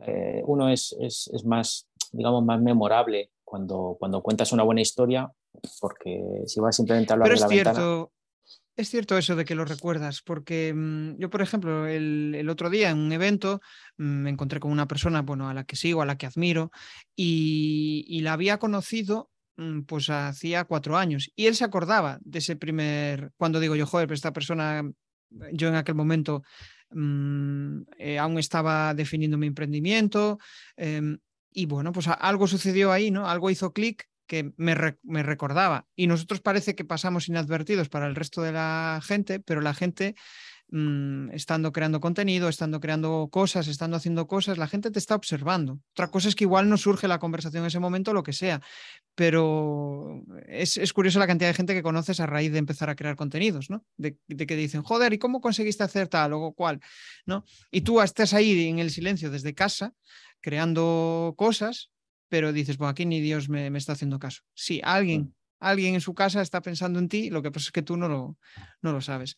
[0.07, 5.31] Eh, uno es, es, es, más, digamos, más memorable cuando, cuando cuentas una buena historia,
[5.81, 8.13] porque si vas simplemente a hablar Pero de la cierto,
[8.77, 12.71] Es cierto eso de que lo recuerdas, porque mm, yo, por ejemplo, el, el, otro
[12.71, 13.61] día en un evento
[13.99, 16.71] mm, me encontré con una persona bueno, a la que sigo, a la que admiro,
[17.15, 21.31] y, y la había conocido mm, pues hacía cuatro años.
[21.37, 24.83] Y él se acordaba de ese primer, cuando digo yo, joder, pero esta persona,
[25.53, 26.43] yo en aquel momento
[26.91, 30.39] Mm, eh, aún estaba definiendo mi emprendimiento
[30.77, 31.19] em,
[31.53, 33.29] y bueno, pues algo sucedió ahí, ¿no?
[33.29, 35.87] Algo hizo clic que me, me, recordaba.
[35.97, 40.15] Y nosotros parece que pasamos inadvertidos para el resto de la gente, pero la gente
[40.73, 45.81] Mm, estando creando contenido, estando creando cosas, estando haciendo cosas, la gente te está observando.
[45.91, 48.63] Otra cosa es que igual no surge la conversación en ese momento, lo que sea,
[49.17, 52.95] pero es, es curioso la cantidad de gente que conoces a raíz de empezar a
[52.95, 53.85] crear contenidos, ¿no?
[53.97, 56.79] De, que dicen, joder, ¿y cómo conseguiste hacer tal o cual?
[57.27, 57.45] ¿No?
[57.73, 59.93] Y tú estás ahí en el silencio desde casa,
[60.41, 61.91] creando cosas,
[62.29, 64.43] pero dices, bueno, aquí ni Dios me, me está haciendo caso.
[64.55, 67.83] Sí, alguien alguien en su casa está pensando en ti, lo que pasa es que
[67.83, 68.39] tú no lo,
[68.83, 69.37] no lo sabes.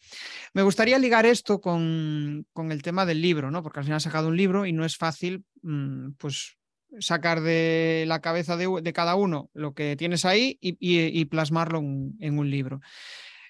[0.55, 3.63] Me gustaría ligar esto con, con, el tema del libro, ¿no?
[3.63, 6.57] porque al final has sacado un libro y no es fácil mm, pues,
[7.01, 11.79] sacar de la cabeza de, de, cada uno lo que tienes ahí y, y, plasmarlo
[11.81, 12.81] en, en, un libro.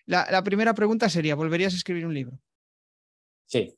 [0.06, 2.38] La, la, primera pregunta sería, ¿volverías a escribir un libro?
[3.46, 3.76] Sí,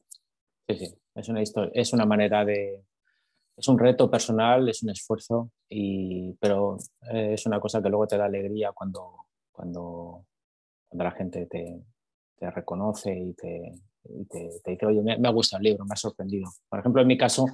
[0.69, 0.95] sí, sí.
[1.15, 2.83] Es una, historia, es una manera de,
[3.57, 6.77] es un reto personal, es un esfuerzo, y, pero
[7.13, 10.27] eh, es una cosa que luego te da alegría cuando, cuando,
[10.89, 11.83] cuando la gente te,
[12.51, 13.73] reconoce y te,
[14.29, 16.51] te, dice, oye, me, me, ha gustado el libro, me ha sorprendido.
[16.69, 17.47] Por ejemplo, en mi caso,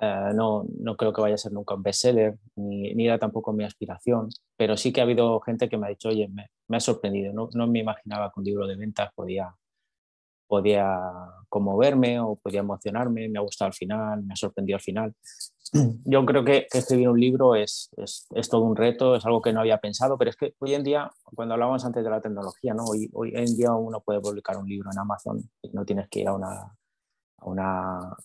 [0.00, 3.52] eh, no, no, creo que vaya a ser nunca un bestseller, ni, ni, era tampoco
[3.52, 6.76] mi aspiración, pero sí que ha habido gente que me ha dicho, oye, me, me
[6.76, 9.54] ha sorprendido, no, no, me imaginaba que un libro de ventas podía,
[10.46, 10.86] podía
[11.50, 15.14] conmoverme o podía emocionarme, me ha gustado al final, me ha sorprendido al final.
[16.04, 19.42] Yo creo que, que escribir un libro es, es, es, todo un reto, es algo
[19.42, 22.22] que no había pensado, pero es que hoy en día, cuando hablábamos antes de la
[22.22, 22.84] tecnología, ¿no?
[22.84, 26.20] hoy, hoy en día uno puede publicar un libro en Amazon y no tienes que
[26.20, 26.72] ir a una
[27.42, 28.16] una,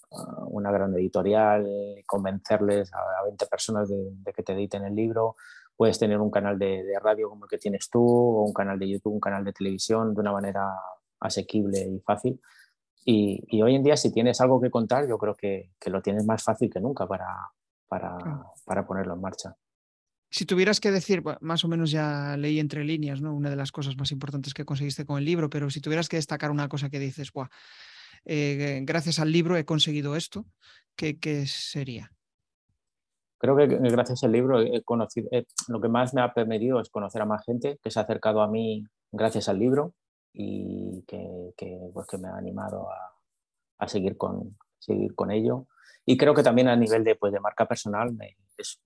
[0.47, 1.65] una gran editorial,
[2.05, 5.35] convencerles a, 20 personas de, que te editen el libro.
[5.75, 8.89] Puedes tener un canal de, radio como el que tienes tú, o un canal de
[8.89, 10.67] YouTube, un canal de televisión de una manera
[11.19, 12.39] asequible y fácil.
[13.05, 16.01] Y, y hoy en día, si tienes algo que contar, yo creo que, que lo
[16.01, 17.27] tienes más fácil que nunca para,
[17.87, 18.17] para,
[18.65, 19.55] para ponerlo en marcha.
[20.31, 23.33] Si tuvieras que decir, más o menos ya leí entre líneas, ¿no?
[23.35, 26.17] Una de las cosas más importantes que conseguiste con el libro, pero si tuvieras que
[26.17, 27.47] destacar una cosa que dices, Buah,
[28.25, 30.45] eh, gracias al libro he conseguido esto,
[30.95, 32.11] ¿qué, qué sería?
[33.37, 36.89] Creo que gracias al libro he conocido, eh, lo que más me ha permitido es
[36.89, 39.93] conocer a más gente que se ha acercado a mí gracias al libro
[40.35, 43.13] y que, que, pues que me ha animado a,
[43.79, 45.67] a, seguir, con, seguir con ello.
[46.05, 48.15] Y creo que también a nivel de, pues, de marca personal
[48.57, 48.81] es,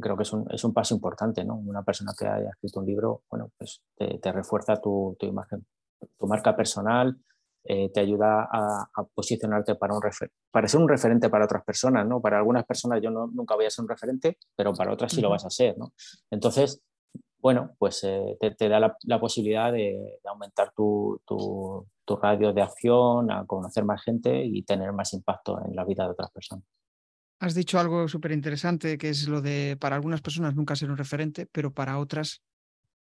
[0.00, 1.54] creo que es un, es un, paso importante, ¿no?
[1.56, 5.66] Una persona que haya escrito un libro, bueno, pues te, te refuerza tu, tu, imagen,
[6.18, 7.16] tu marca personal,
[7.66, 10.00] eh, te ayuda a, posicionarte para, un
[10.50, 12.20] para ser un referente para otras personas, ¿no?
[12.20, 15.22] Para algunas personas yo no, nunca voy a ser un referente, pero para otras sí
[15.22, 15.94] lo vas a ser, ¿no?
[16.30, 16.82] Entonces,
[17.44, 23.30] bueno, pues eh, te, da la, posibilidad de, aumentar tu, tu, tu, radio de acción,
[23.30, 26.64] a conocer más gente y tener más impacto en la vida de otras personas.
[27.40, 30.96] Has dicho algo súper interesante, que es lo de para algunas personas nunca ser un
[30.96, 32.40] referente, pero para otras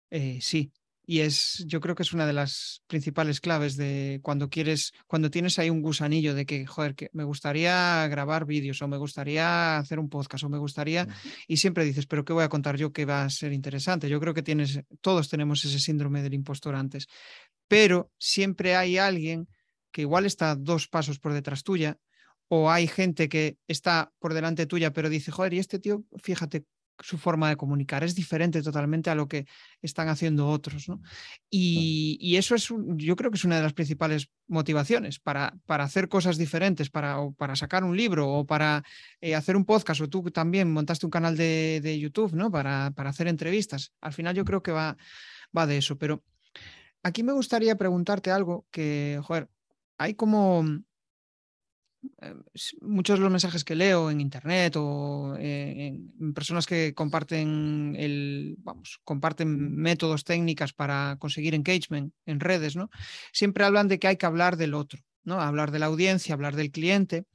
[0.09, 0.69] eh, sí.
[1.07, 5.29] Y es, yo creo que es una de las principales claves de cuando quieres, cuando
[5.29, 9.77] tienes ahí un gusanillo de que, joder, que me gustaría grabar vídeos o me gustaría
[9.77, 11.07] hacer un podcast o me gustaría,
[11.47, 14.09] y siempre dices, pero ¿qué voy a contar yo que va a ser interesante?
[14.09, 17.07] Yo creo que tienes, todos tenemos ese síndrome del impostor antes,
[17.67, 19.47] pero siempre hay alguien
[19.91, 21.99] que igual está dos pasos por detrás tuya,
[22.47, 26.65] o hay gente que está por delante tuya, pero dice, joder, y este tío, fíjate
[26.99, 29.45] su forma de comunicar es diferente totalmente a lo que
[29.81, 30.87] están haciendo otros.
[30.87, 31.01] ¿no?
[31.49, 36.09] Y, eso es, yo creo que es una de las principales motivaciones para, para hacer
[36.09, 38.83] cosas diferentes, para, para sacar un libro o para
[39.21, 42.51] eh, hacer un podcast, o tú también montaste un canal de, de YouTube ¿no?
[42.51, 43.93] para, para, hacer entrevistas.
[44.01, 44.97] Al final yo creo que va,
[45.55, 46.23] va de eso, pero
[47.03, 49.49] aquí me gustaría preguntarte algo que, joder,
[49.97, 50.65] hay como
[52.81, 55.99] muchos de los mensajes que leo en internet o eh,
[56.33, 62.89] personas que comparten el, vamos, comparten métodos, técnicas para conseguir engagement en redes, ¿no?
[63.31, 65.41] Siempre hablan de que hay que hablar del otro, ¿no?
[65.41, 67.25] Hablar de la audiencia, hablar del cliente.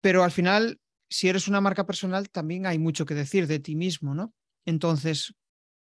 [0.00, 3.74] Pero al final, si eres una marca personal, también hay mucho que decir de ti
[3.74, 4.34] mismo, ¿no?
[4.66, 5.34] Entonces,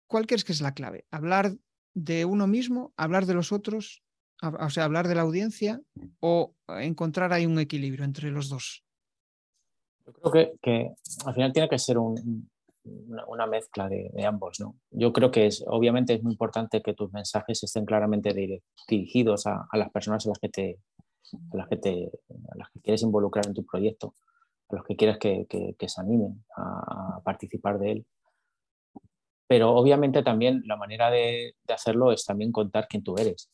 [0.08, 1.06] ¿cuál crees que es la clave?
[1.12, 1.56] ¿Hablar
[1.94, 2.94] de uno mismo?
[2.98, 4.04] ¿Hablar de los otros?
[4.42, 5.82] O sea, hablar de la audiencia
[6.20, 8.84] o encontrar ahí un equilibrio entre los dos?
[10.06, 10.94] Yo creo que,
[11.26, 12.50] al final tiene que ser un,
[13.28, 14.60] una, mezcla de, ambos.
[14.60, 14.76] ¿no?
[14.92, 18.34] Yo creo que es, obviamente es muy importante que tus mensajes estén claramente
[18.88, 20.80] dirigidos a, a, las personas a las, que te,
[21.52, 22.12] a, las que te,
[22.52, 24.16] a las que quieres involucrar en tu proyecto,
[24.70, 28.06] a los que quieres que, que, que se animen a, a, participar de él.
[29.48, 33.50] Pero obviamente también la manera de, de hacerlo es también contar quién tú eres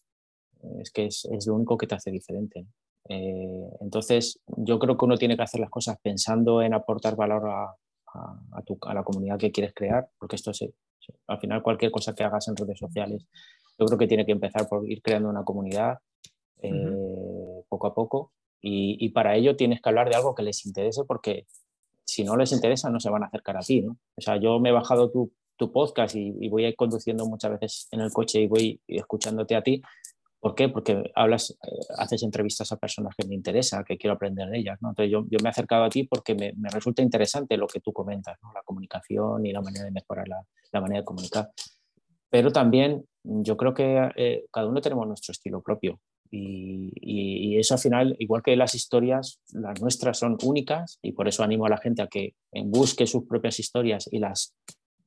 [0.80, 2.65] es que es, es lo único que te hace diferente.
[3.10, 7.50] Eh, entonces, yo creo que uno tiene que hacer las cosas pensando en aportar valor
[7.50, 7.76] a,
[8.13, 10.65] a, a, tu, a la comunidad que quieres crear, porque esto es,
[11.28, 13.26] al final cualquier cosa que hagas en redes sociales,
[13.78, 15.97] yo creo que tiene que empezar por ir creando una comunidad
[16.62, 17.65] eh, uh -huh.
[17.67, 21.04] poco a poco y, y, para ello tienes que hablar de algo que les interese
[21.06, 21.47] porque
[22.06, 23.82] si no les interesa no se van a acercar a ti.
[23.82, 23.97] ¿no?
[24.15, 27.88] O sea, yo me he bajado tu, tu podcast y, y, voy conduciendo muchas veces
[27.91, 29.82] en el coche y voy escuchándote a ti
[30.42, 30.70] ¿Por qué?
[30.70, 34.80] Porque hablas, eh, haces entrevistas a personas que me interesan, que quiero aprender de ellas.
[34.82, 34.90] ¿no?
[34.90, 37.80] Entonces yo, yo, me he acercado a ti porque me, me, resulta interesante lo que
[37.80, 38.52] tú comentas, ¿no?
[38.52, 41.52] la comunicación y la manera de mejorar la, la manera de comunicar.
[42.32, 46.00] Pero también yo creo que eh, cada uno tenemos nuestro estilo propio
[46.32, 51.12] y, y, y, eso al final, igual que las historias, las nuestras son únicas y
[51.12, 52.34] por eso animo a la gente a que
[52.66, 54.56] busque sus propias historias y las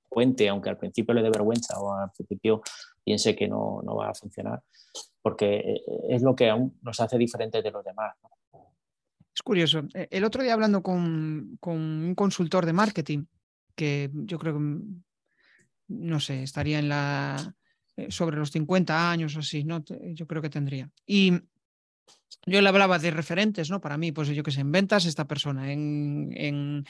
[0.09, 2.63] cuente, aunque al principio le dé vergüenza o al principio
[3.03, 4.63] piense que no, no va a funcionar,
[5.25, 8.15] porque eh, es lo que aún nos hace diferentes de los demás.
[9.35, 9.83] Es curioso.
[9.95, 13.25] E, el otro día hablando con, con, un consultor de marketing,
[13.75, 14.79] que yo creo que,
[15.89, 17.55] no sé, estaría en la
[17.97, 19.83] eh, sobre los 50 años o así, ¿no?
[20.13, 20.91] Yo creo que tendría.
[21.07, 21.33] Y
[22.47, 23.81] yo le hablaba de referentes, ¿no?
[23.81, 26.85] Para mí, pues yo que sé, en ventas esta persona, en, en,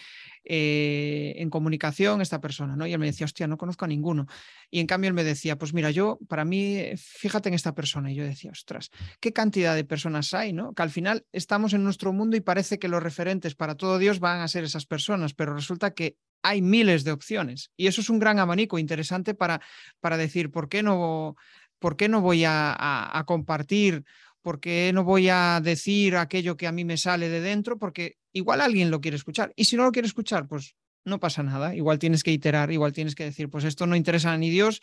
[0.45, 2.87] eh, en, comunicación esta persona, ¿no?
[2.87, 4.27] Y él me decía, hostia, no conozco a ninguno.
[4.71, 8.11] Y en cambio él me decía, pues mira, yo, para mí, fíjate en esta persona.
[8.11, 8.91] Y yo decía, ostras,
[9.21, 10.75] qué cantidad de personas hay, ¿no?
[10.75, 14.19] Que al final estamos en nuestro mundo y parece que los referentes para todo Dios
[14.19, 17.71] van a ser esas personas, pero resulta que hay miles de opciones.
[17.77, 19.61] Y eso es un gran abanico interesante para,
[20.01, 21.37] para decir, ¿por qué no,
[21.79, 24.05] por qué no voy a, a, a compartir?
[24.45, 27.79] ¿Por qué no voy a decir aquello que a mí me sale de dentro?
[27.79, 29.55] Porque igual alguien lo quiere escuchar.
[29.57, 30.77] Y si no lo quiere escuchar, pues
[31.07, 31.75] no pasa nada.
[31.75, 34.83] Igual tienes que iterar, igual tienes que decir, pues esto no interesa ni Dios,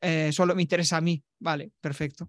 [0.00, 1.22] eh, solo me interesa a mí.
[1.38, 2.28] Vale, perfecto.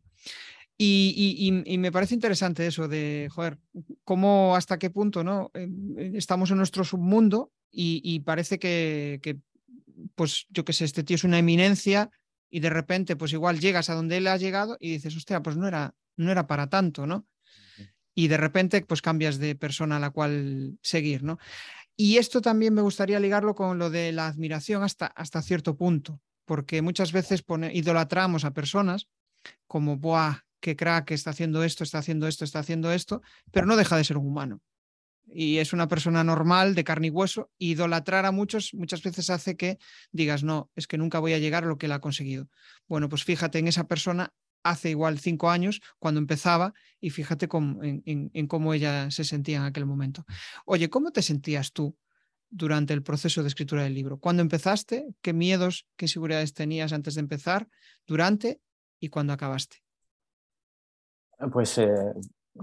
[0.78, 3.58] Y, y, me parece interesante eso de, joder,
[4.04, 5.50] cómo hasta qué punto ¿no?
[5.56, 9.40] Eh, estamos en nuestro submundo y, parece que, que,
[10.14, 12.12] pues yo qué sé, este tío es una eminencia
[12.52, 15.58] y de repente, pues igual llegas a donde él ha llegado y dices, hostia, pues
[15.58, 17.26] no era, no era para tanto, ¿no?
[18.14, 21.38] Y de repente, pues cambias de persona a la cual seguir, ¿no?
[21.96, 26.22] Y esto también me gustaría ligarlo con lo de la admiración hasta, hasta cierto punto,
[26.46, 29.08] porque muchas veces pone, idolatramos a personas
[29.68, 30.48] como, ¡buah!
[30.60, 34.04] qué crack, está haciendo esto, está haciendo esto, está haciendo esto, pero no deja de
[34.04, 34.62] ser un humano.
[35.30, 37.52] Y es una persona normal, de carne y hueso.
[37.58, 39.78] Idolatrar a muchos muchas veces hace que
[40.12, 42.50] digas, no, es que nunca voy a llegar a lo que él ha conseguido.
[42.88, 44.34] Bueno, pues fíjate en esa persona
[44.70, 49.24] hace igual cinco años cuando empezaba y fíjate cómo, en, en, en, cómo ella se
[49.24, 50.26] sentía en aquel momento.
[50.66, 51.96] Oye, ¿cómo te sentías tú
[52.50, 54.18] durante el proceso de escritura del libro?
[54.20, 55.08] ¿Cuándo empezaste?
[55.22, 57.68] ¿Qué miedos, qué seguridades tenías antes de empezar,
[58.06, 58.62] durante
[59.00, 59.78] y cuando acabaste?
[61.52, 61.94] Pues eh,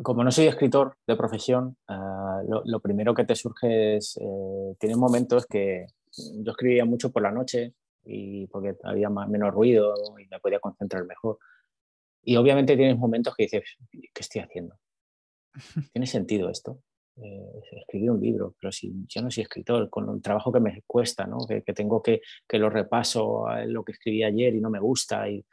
[0.02, 4.74] como no soy escritor de profesión, uh, lo, lo, primero que te surge es, eh,
[4.78, 5.86] tienes momentos que
[6.16, 7.74] yo escribía mucho por la noche
[8.04, 11.38] y porque había más, menos ruido y me podía concentrar mejor.
[12.24, 14.76] Y obviamente tienes momentos que dices, ¿qué estoy haciendo?
[15.92, 16.80] ¿Tiene sentido esto?
[17.16, 20.82] Eh, escribir un libro, pero si yo no soy escritor, con el trabajo que me
[20.86, 21.38] cuesta, ¿no?
[21.46, 24.80] que, que, tengo que, que lo repaso a lo que escribí ayer y no me
[24.80, 25.28] gusta.
[25.28, 25.44] Y...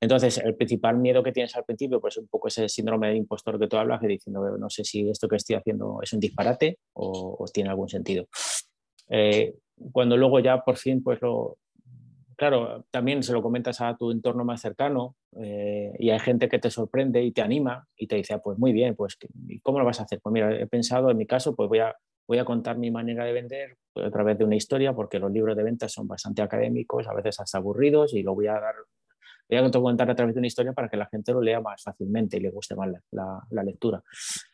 [0.00, 3.58] Entonces, el principal miedo que tienes al principio, pues un poco ese síndrome de impostor
[3.58, 6.78] que tú hablas, que diciendo, no sé si esto que estoy haciendo es un disparate
[6.92, 8.28] o, o tiene algún sentido.
[9.08, 9.54] Eh,
[9.92, 11.56] cuando luego ya por fin pues lo,
[12.38, 16.60] claro, también se lo comentas a tu entorno más cercano eh, y hay gente que
[16.60, 19.18] te sorprende y te anima y te dice, ah, pues muy bien, pues
[19.62, 20.20] ¿cómo lo vas a hacer?
[20.22, 21.96] Pues mira, he pensado en mi caso, pues voy a,
[22.28, 25.32] voy a contar mi manera de vender pues, a través de una historia, porque los
[25.32, 28.74] libros de ventas son bastante académicos, a veces hasta aburridos, y lo voy a dar
[29.48, 31.82] voy a contar a través de una historia para que la gente lo lea más
[31.82, 34.02] fácilmente y le guste más la, la, la lectura.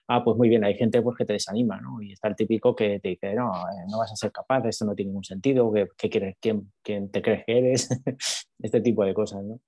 [0.07, 2.01] Ah, pues muy bien, hay gente pues, que te desanima, ¿no?
[2.03, 4.85] Y está el típico que te dice, no, eh, no vas a ser capaz, esto
[4.85, 7.89] no tiene ningún sentido, ¿qué, qué quieres, quién, quién, te crees que eres?
[8.61, 9.61] este tipo de cosas, ¿no?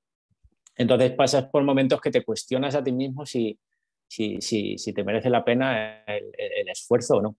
[0.77, 3.59] Entonces pasas por momentos que te cuestionas a ti mismo si,
[4.07, 7.37] si, si, si te merece la pena el, el, esfuerzo o no.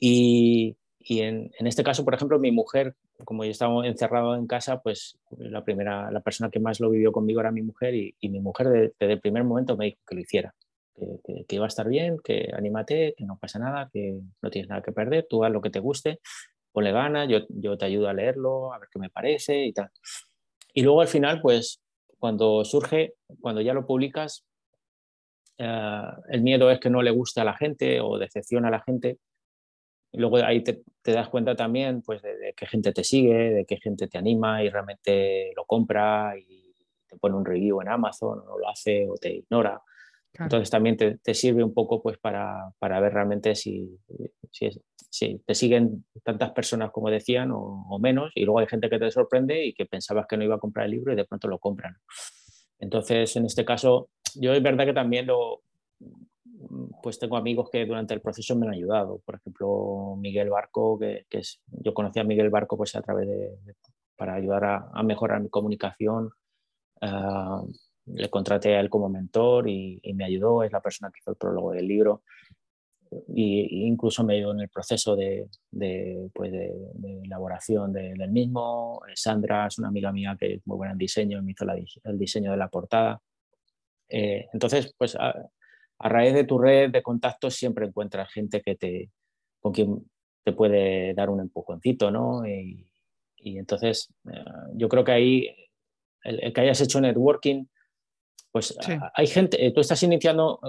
[0.00, 2.94] Y, y en, en, este caso, por ejemplo, mi mujer,
[3.24, 7.12] como yo estaba encerrado en casa, pues la primera, la persona que más lo vivió
[7.12, 8.68] conmigo era mi mujer y, mi mujer
[8.98, 10.54] desde, el primer momento me dijo que lo hiciera,
[10.96, 14.82] que, iba a estar bien, que anímate, que no pasa nada, que no tienes nada
[14.82, 16.20] que perder, tú haz lo que te guste,
[16.72, 19.90] ponle ganas, yo, yo te ayudo a leerlo, a ver qué me parece y tal.
[20.74, 21.80] Y luego al final, pues
[22.18, 24.44] cuando surge, cuando ya lo publicas,
[25.60, 28.82] uh, el miedo es que no le guste a la gente o decepciona a la
[28.82, 29.18] gente
[30.10, 33.34] y luego ahí te, te, das cuenta también pues, de, de, qué gente te sigue,
[33.34, 36.74] de qué gente te anima y realmente lo compra y
[37.06, 39.82] te pone un review en Amazon o no lo hace o te ignora.
[40.32, 40.46] Claro.
[40.46, 43.98] Entonces también te, te, sirve un poco pues, para, para ver realmente si,
[44.50, 44.68] si,
[45.10, 48.98] si, te siguen tantas personas como decían o, o, menos y luego hay gente que
[48.98, 51.48] te sorprende y que pensabas que no iba a comprar el libro y de pronto
[51.48, 51.96] lo compran.
[52.78, 55.62] Entonces en este caso yo es verdad que también lo,
[57.02, 59.20] pues tengo amigos que durante el proceso me han ayudado.
[59.24, 63.28] Por ejemplo, Miguel Barco, que, que es, yo conocí a Miguel Barco pues a través
[63.28, 63.74] de, de
[64.16, 66.30] para ayudar a, a, mejorar mi comunicación.
[67.00, 67.70] Uh,
[68.06, 71.30] le contraté a él como mentor y, y, me ayudó, es la persona que hizo
[71.30, 72.22] el prólogo del libro.
[73.28, 79.00] Y, incluso me ayudó en el proceso de, de, pues de, de elaboración del mismo.
[79.14, 82.18] Sandra es una amiga mía que es muy buena en diseño, me hizo la, el
[82.18, 83.22] diseño de la portada.
[84.08, 85.34] Eh, entonces, pues a
[85.98, 89.10] raíz de tu red de contactos siempre encuentras gente que te,
[89.60, 90.08] con quien
[90.44, 92.46] te puede dar un empujoncito, ¿no?
[92.46, 92.86] Y,
[93.36, 94.44] y entonces eh,
[94.74, 95.48] yo creo que ahí
[96.22, 97.66] el, el, que hayas hecho networking,
[98.50, 98.92] pues sí.
[99.14, 100.60] hay gente, eh, tú estás iniciando,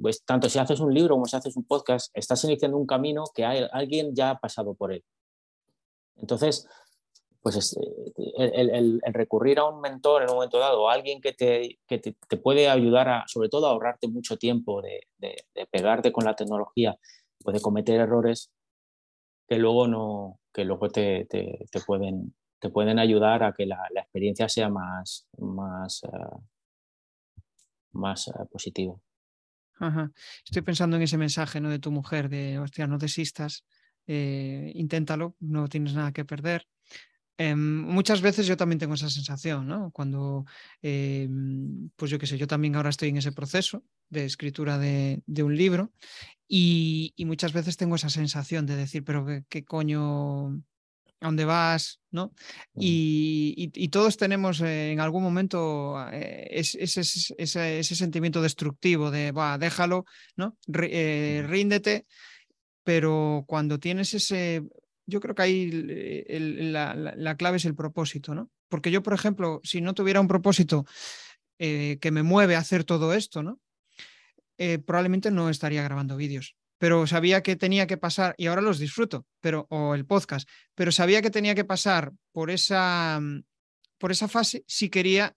[0.00, 3.24] pues, tanto si haces un libro como si haces un podcast, estás iniciando un camino
[3.34, 5.04] que hay, alguien ya ha pasado por él.
[6.16, 6.68] Entonces,
[7.44, 7.76] pues
[8.38, 12.36] el, recurrir a un mentor en un momento dado o alguien que te, que te,
[12.38, 15.36] puede ayudar a, sobre todo a ahorrarte mucho tiempo de, de,
[15.70, 16.96] pegarte con la tecnología,
[17.40, 18.50] puede cometer errores
[19.46, 24.48] que luego, no, que luego te, te, pueden, te pueden ayudar a que la, experiencia
[24.48, 26.40] sea más, más, uh,
[27.92, 28.94] más uh, positiva.
[30.46, 31.68] Estoy pensando en ese mensaje ¿no?
[31.68, 33.66] de tu mujer de, hostia, no desistas,
[34.06, 36.66] eh, inténtalo, no tienes nada que perder.
[37.36, 39.90] Em, muchas veces yo también tengo esa sensación, ¿no?
[39.90, 40.44] Cuando,
[40.82, 45.22] em, pues yo qué sé, yo también ahora estoy en ese proceso de escritura de,
[45.42, 45.92] un libro
[46.46, 52.00] y, muchas veces tengo esa sensación de decir, pero qué, coño, ¿a dónde vas?
[52.12, 52.32] ¿no?
[52.76, 60.04] Y, todos tenemos eh, en algún momento eh, ese, sentimiento destructivo de, va, déjalo,
[60.36, 60.56] ¿no?
[60.72, 62.06] Eh, ríndete,
[62.84, 64.62] pero cuando tienes ese
[65.06, 68.50] yo creo que ahí la, clave es el propósito, ¿no?
[68.68, 70.84] Porque yo, por ejemplo, si no tuviera un propósito
[71.58, 73.60] eh, que me mueve a hacer todo esto, ¿no?
[74.58, 76.56] Eh, probablemente no estaría grabando vídeos.
[76.78, 80.92] Pero sabía que tenía que pasar, y ahora los disfruto, pero, o el podcast, pero
[80.92, 83.20] sabía que tenía que pasar por esa,
[83.98, 85.36] por esa fase si quería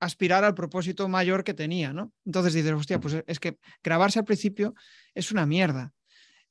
[0.00, 2.12] aspirar al propósito mayor que tenía, ¿no?
[2.24, 4.74] Entonces dices, hostia, pues es que grabarse al principio
[5.14, 5.92] es una mierda.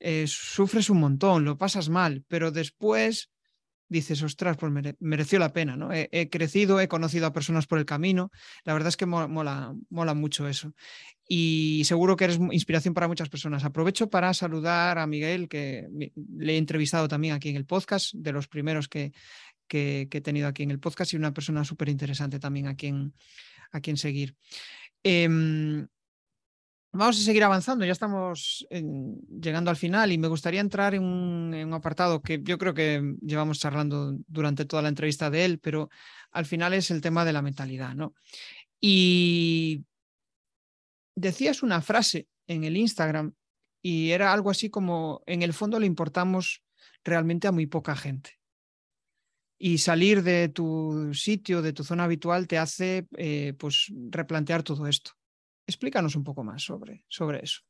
[0.06, 3.32] Eh, sufres un montón, lo pasas mal, pero después
[3.88, 5.92] dices, ostras, pues mereció la pena, ¿no?
[5.94, 8.30] He, crecido, he conocido a personas por el camino,
[8.66, 10.74] la verdad es que mola, mola, mucho eso.
[11.26, 13.64] Y seguro que eres inspiración para muchas personas.
[13.64, 15.88] Aprovecho para saludar a Miguel, que
[16.38, 19.14] le he entrevistado también aquí en el podcast, de los primeros que,
[19.68, 23.14] que, he tenido aquí en el podcast y una persona súper interesante también a quien,
[23.72, 24.36] a quien seguir.
[25.04, 25.88] Em,
[26.96, 31.74] Vamos a seguir avanzando, ya estamos llegando al final y me gustaría entrar en un,
[31.74, 35.90] apartado que yo creo que llevamos charlando durante toda la entrevista de él, pero
[36.32, 38.14] al final es el tema de la mentalidad, ¿no?
[38.80, 39.86] Y
[41.16, 43.34] decías una frase en el Instagram
[43.82, 46.62] y era algo así como, en el fondo le importamos
[47.04, 48.40] realmente a muy poca gente.
[49.58, 54.86] Y salir de tu sitio, de tu zona habitual, te hace eh, pues replantear todo
[54.86, 55.14] esto.
[55.66, 57.62] Explícanos un poco más sobre, sobre eso.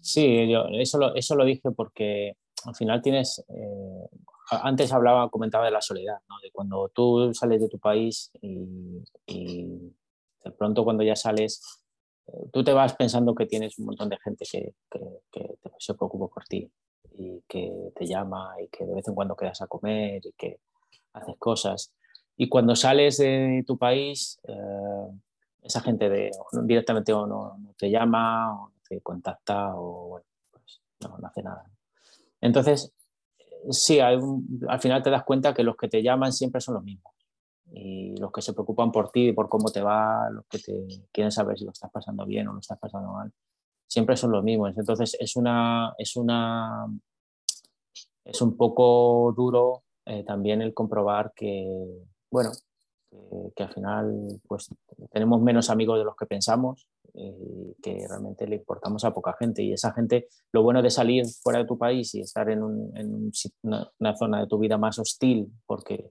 [0.00, 4.08] Sí, yo eso lo, eso lo dije porque al final tienes, eh,
[4.50, 9.00] antes hablaba, comentaba de la soledad, de cuando tú sales de tu país y,
[10.44, 11.82] de pronto cuando ya sales,
[12.28, 14.74] eh, tú te vas pensando que tienes un montón de gente que,
[15.32, 16.70] que, se preocupa por ti
[17.18, 20.60] y que te llama y que de vez en cuando quedas a comer y que
[21.12, 21.92] haces cosas.
[22.36, 25.08] Y cuando sales de tu país, eh,
[25.66, 26.30] esa gente de,
[26.64, 31.64] directamente o no, te llama o no te contacta o bueno, pues no, hace nada.
[32.40, 32.92] Entonces,
[33.70, 37.12] sí, al final te das cuenta que los que te llaman siempre son los mismos.
[37.72, 41.32] Y los que se preocupan por ti, por cómo te va, los que te quieren
[41.32, 43.32] saber si lo estás pasando bien o lo estás pasando mal,
[43.88, 44.72] siempre son los mismos.
[44.76, 46.86] Entonces es una, es una,
[48.24, 52.50] es un poco duro eh, también el comprobar que, bueno,
[53.54, 54.68] que, al final pues
[55.12, 59.62] tenemos menos amigos de los que pensamos y que realmente le importamos a poca gente.
[59.62, 64.16] Y esa gente, lo bueno de salir fuera de tu país y estar en, una,
[64.16, 66.10] zona de tu vida más hostil, porque,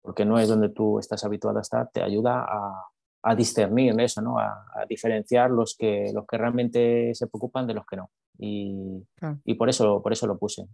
[0.00, 2.86] porque no es donde tú estás habituado a estar, te ayuda a,
[3.22, 4.38] a discernir eso, ¿no?
[4.38, 8.10] A, diferenciar los que, los que realmente se preocupan de los que no.
[8.38, 9.04] Y,
[9.44, 10.66] y por, eso, por eso lo puse.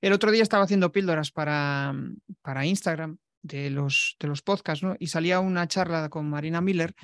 [0.00, 1.94] El otro día estaba haciendo píldoras para,
[2.42, 4.96] para Instagram de los, de los podcasts, ¿no?
[4.98, 6.94] Y salía una charla con Marina Miller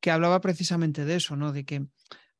[0.00, 1.52] que hablaba precisamente de eso, ¿no?
[1.52, 1.86] De que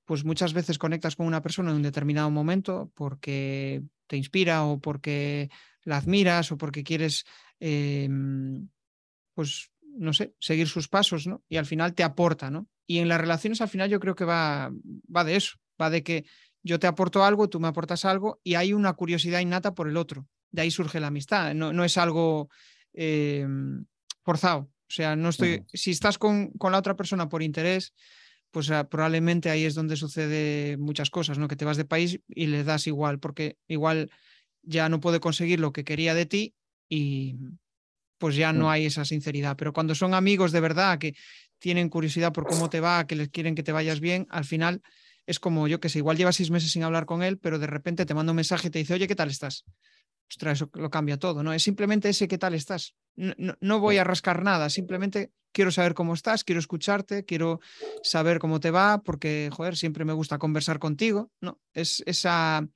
[0.05, 4.81] pues muchas veces conectas con una persona en un determinado momento porque te inspira o
[4.81, 5.51] porque
[5.83, 7.25] la admiras o porque quieres,
[7.59, 8.69] em,
[9.35, 11.43] pues, no sé, seguir sus pasos, ¿no?
[11.49, 12.69] Y al final te aporta, ¿no?
[12.87, 14.71] Y en las relaciones al final yo creo que va,
[15.15, 16.25] va de eso, va de que
[16.63, 19.97] yo te aporto algo, tú me aportas algo y hay una curiosidad innata por el
[19.97, 20.29] otro.
[20.51, 22.49] De ahí surge la amistad, no, no es algo
[22.97, 23.85] Em,
[24.25, 24.61] forzado.
[24.89, 25.65] O sea, no estoy.
[25.73, 27.93] Si estás con, con, la otra persona por interés,
[28.51, 31.47] pues ah, probablemente ahí es donde sucede muchas cosas, ¿no?
[31.47, 34.11] Que te vas de país y le das igual, porque igual
[34.63, 36.55] ya no puede conseguir lo que quería de ti
[36.89, 37.37] y
[38.19, 39.57] pues ya no hay esa sinceridad.
[39.57, 41.15] Pero cuando son amigos de verdad, que
[41.59, 44.81] tienen curiosidad por cómo te va, que les quieren que te vayas bien, al final
[45.27, 47.67] es como yo que sé, igual llevas seis meses sin hablar con él, pero de
[47.67, 49.65] repente te manda un mensaje y te dice, oye, ¿qué tal estás?
[50.29, 51.53] Ostras, eso lo cambia todo, ¿no?
[51.53, 52.95] Es simplemente ese qué tal estás.
[53.17, 57.61] No, voy a rascar nada, simplemente quiero saber cómo estás, quiero escucharte, quiero
[58.03, 61.59] saber cómo te va, porque, joder, siempre me gusta conversar contigo, ¿no?
[61.73, 62.69] Es esa,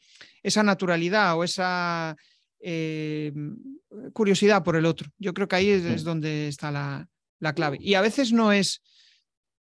[0.43, 2.17] esa naturalidad o esa,
[2.61, 3.33] eh,
[4.13, 5.11] curiosidad por el otro.
[5.19, 7.09] Yo creo que ahí es, donde está la,
[7.55, 7.79] clave.
[7.81, 8.83] Y a veces no es,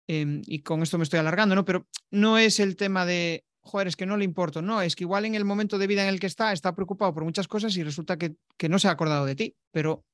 [0.06, 1.64] em, y con esto me estoy alargando, ¿no?
[1.64, 4.62] Pero no es el tema de, joder, es que no le importo.
[4.62, 7.12] No, es que igual en el momento de vida en el que está, está preocupado
[7.12, 8.36] por muchas cosas y resulta que,
[8.68, 10.04] no se ha acordado de ti, pero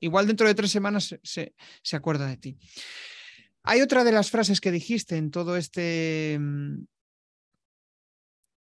[0.00, 2.58] igual dentro de tres semanas se, se acuerda de ti.
[3.64, 6.86] Hay otra de las frases que dijiste en todo este, em,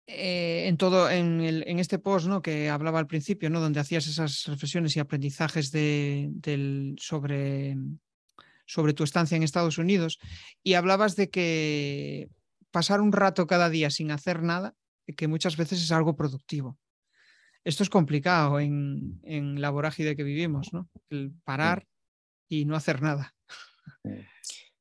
[0.08, 2.42] eh, en todo, en, en, este post ¿no?
[2.42, 3.60] que hablaba al principio, ¿no?
[3.60, 7.76] donde hacías esas reflexiones y aprendizajes de, del, sobre,
[8.68, 10.20] sobre tu estancia en Estados Unidos,
[10.62, 12.30] y hablabas de que
[12.76, 14.76] pasar un rato cada día sin hacer nada,
[15.16, 16.78] que muchas veces es algo productivo.
[17.64, 20.90] Esto es complicado en, en la vorágine que vivimos, ¿no?
[21.10, 21.88] El parar
[22.50, 23.34] y no hacer nada.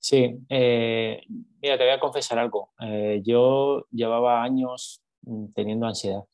[0.01, 1.23] Sí, eh,
[1.63, 2.73] mira, te voy a confesar algo.
[2.81, 6.25] Eh, yo llevaba años Mm, teniendo ansiedad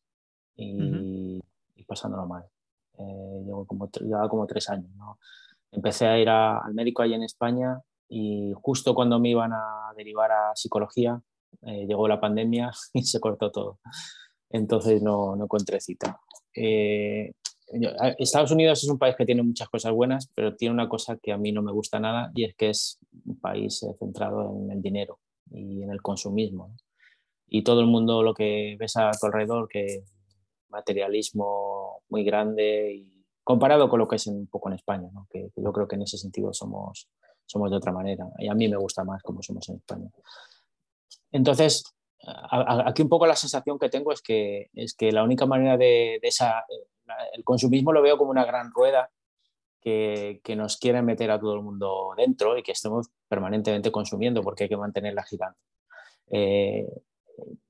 [0.56, 1.40] y,
[1.86, 2.44] pasándolo mal.
[2.98, 4.90] Eh, llevo como, llevaba como tres años.
[4.96, 5.18] ¿no?
[5.72, 10.30] Empecé a ir al médico ahí en España y justo cuando me iban a derivar
[10.30, 11.20] a psicología,
[11.62, 13.78] eh, llegó la pandemia y se cortó todo.
[14.50, 16.20] Entonces no, no encontré cita.
[16.54, 17.32] Eh,
[18.18, 21.30] Estados Unidos es un país que tiene muchas cosas buenas, pero tiene una cosa que
[21.30, 24.82] a mí no me gusta nada y es que es un país centrado en el
[24.82, 25.20] dinero
[25.52, 26.74] y en el consumismo
[27.50, 30.04] y todo el mundo lo que ves a tu alrededor, que
[30.68, 35.26] materialismo muy grande y comparado con lo que es un poco en España, ¿no?
[35.28, 37.08] que, yo creo que en ese sentido somos,
[37.44, 40.08] somos de otra manera y a mí me gusta más como somos en España.
[41.32, 41.84] Entonces,
[42.22, 46.18] aquí un poco la sensación que tengo es que, es que la única manera de,
[46.22, 46.64] esa,
[47.32, 49.10] el consumismo lo veo como una gran rueda
[49.80, 54.42] que, que, nos quiere meter a todo el mundo dentro y que estemos permanentemente consumiendo
[54.42, 55.58] porque hay que mantenerla girando.
[56.30, 56.86] Eh,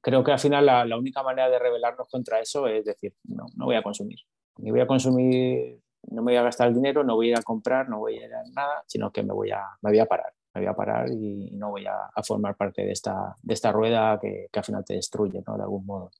[0.00, 3.66] creo que al final la, única manera de rebelarnos contra eso es decir, no, no
[3.66, 4.18] voy a consumir.
[4.58, 5.80] Ni voy a consumir,
[6.10, 8.18] no me voy a gastar el dinero, no voy a ir a comprar, no voy
[8.18, 10.32] a ir a nada, sino que me voy a, me voy a parar.
[10.54, 14.18] Me voy a parar y no voy a, formar parte de esta, de esta rueda
[14.20, 15.56] que, que al final te destruye, ¿no?
[15.56, 16.10] De algún modo.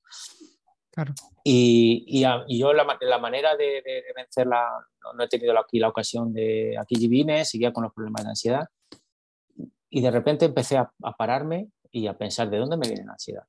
[0.91, 1.15] Claro.
[1.45, 4.69] Y, y, yo la, la manera de, de, vencerla,
[5.15, 8.69] no, he tenido aquí la ocasión de, aquí vine, seguía con los problemas de ansiedad
[9.89, 13.13] y de repente empecé a, a pararme y a pensar de dónde me viene la
[13.13, 13.45] ansiedad.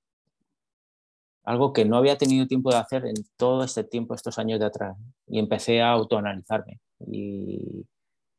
[1.44, 4.66] Algo que no había tenido tiempo de hacer en todo este tiempo, estos años de
[4.66, 4.96] atrás.
[5.28, 6.80] Y empecé a autoanalizarme.
[7.00, 7.86] Y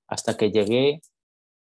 [0.07, 1.01] hasta que llegué,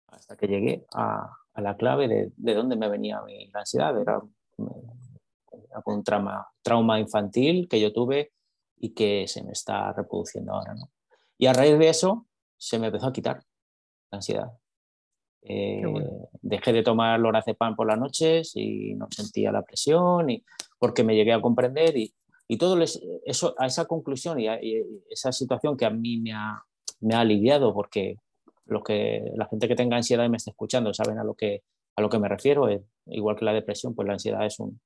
[0.07, 3.99] hasta que llegué a, a la clave de, de, dónde me venía mi ansiedad.
[3.99, 4.21] Era,
[5.85, 8.31] un trauma, trauma infantil que yo tuve
[8.77, 10.73] y que se me está reproduciendo ahora.
[10.73, 10.91] ¿no?
[11.37, 12.27] Y a raíz de eso
[12.57, 13.43] se me empezó a quitar
[14.11, 14.51] la ansiedad.
[15.41, 15.83] Eh,
[16.41, 20.43] dejé de tomar lorazepam por las noches y no sentía la presión y,
[20.79, 22.15] porque me llegué a comprender y,
[22.47, 24.59] y todo eso, a esa conclusión y, a,
[25.09, 26.63] esa situación que a mí me ha,
[26.99, 28.17] me ha aliviado porque
[28.65, 31.63] lo que, la gente que tenga ansiedad y me está escuchando saben a lo que,
[31.95, 32.67] a lo que me refiero,
[33.07, 34.79] igual que la depresión, pues la ansiedad es un,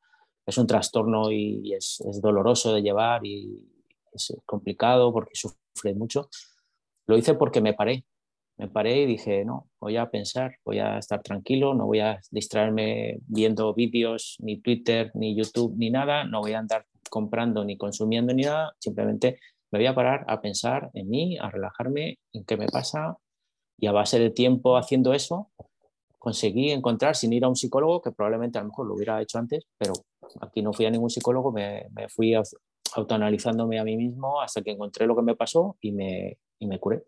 [0.45, 3.67] es un trastorno y, es, es, doloroso de llevar y
[4.13, 6.29] es complicado porque sufre mucho.
[7.07, 8.05] Lo hice porque me paré,
[8.57, 12.19] me paré y dije, no, voy a pensar, voy a estar tranquilo, no voy a
[12.29, 17.77] distraerme viendo vídeos, ni Twitter, ni YouTube, ni nada, no voy a andar comprando ni
[17.77, 19.39] consumiendo ni nada, simplemente
[19.71, 23.17] me voy a parar a pensar en mí, a relajarme, en qué me pasa
[23.79, 25.49] y a base de tiempo haciendo eso,
[26.17, 29.37] conseguí encontrar sin ir a un psicólogo, que probablemente a lo mejor lo hubiera hecho
[29.37, 29.93] antes, pero
[30.41, 32.35] aquí no fui a ningún psicólogo, me, me fui
[32.93, 36.79] autoanalizándome a mí mismo hasta que encontré lo que me pasó y me, y me
[36.79, 37.03] curé.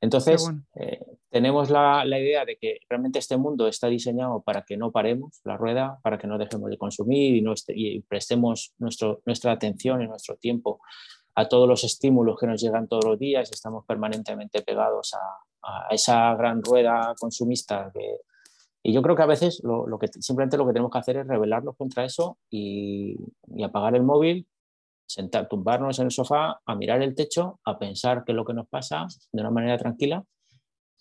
[0.00, 4.90] Entonces, eh, tenemos la, idea de que realmente este mundo está diseñado para que no
[4.90, 9.52] paremos la rueda, para que no dejemos de consumir y, no y prestemos nuestro, nuestra
[9.52, 10.80] atención y nuestro tiempo
[11.34, 15.18] a todos los estímulos que nos llegan todos los días, estamos permanentemente pegados a,
[15.90, 17.92] esa gran rueda consumista.
[18.82, 21.26] y yo creo que a veces lo, que, simplemente lo que tenemos que hacer es
[21.26, 23.16] rebelarnos contra eso y,
[23.54, 24.46] y apagar el móvil
[25.10, 28.54] sentar, tumbarnos en el sofá, a mirar el techo, a pensar qué es lo que
[28.54, 30.24] nos pasa de una manera tranquila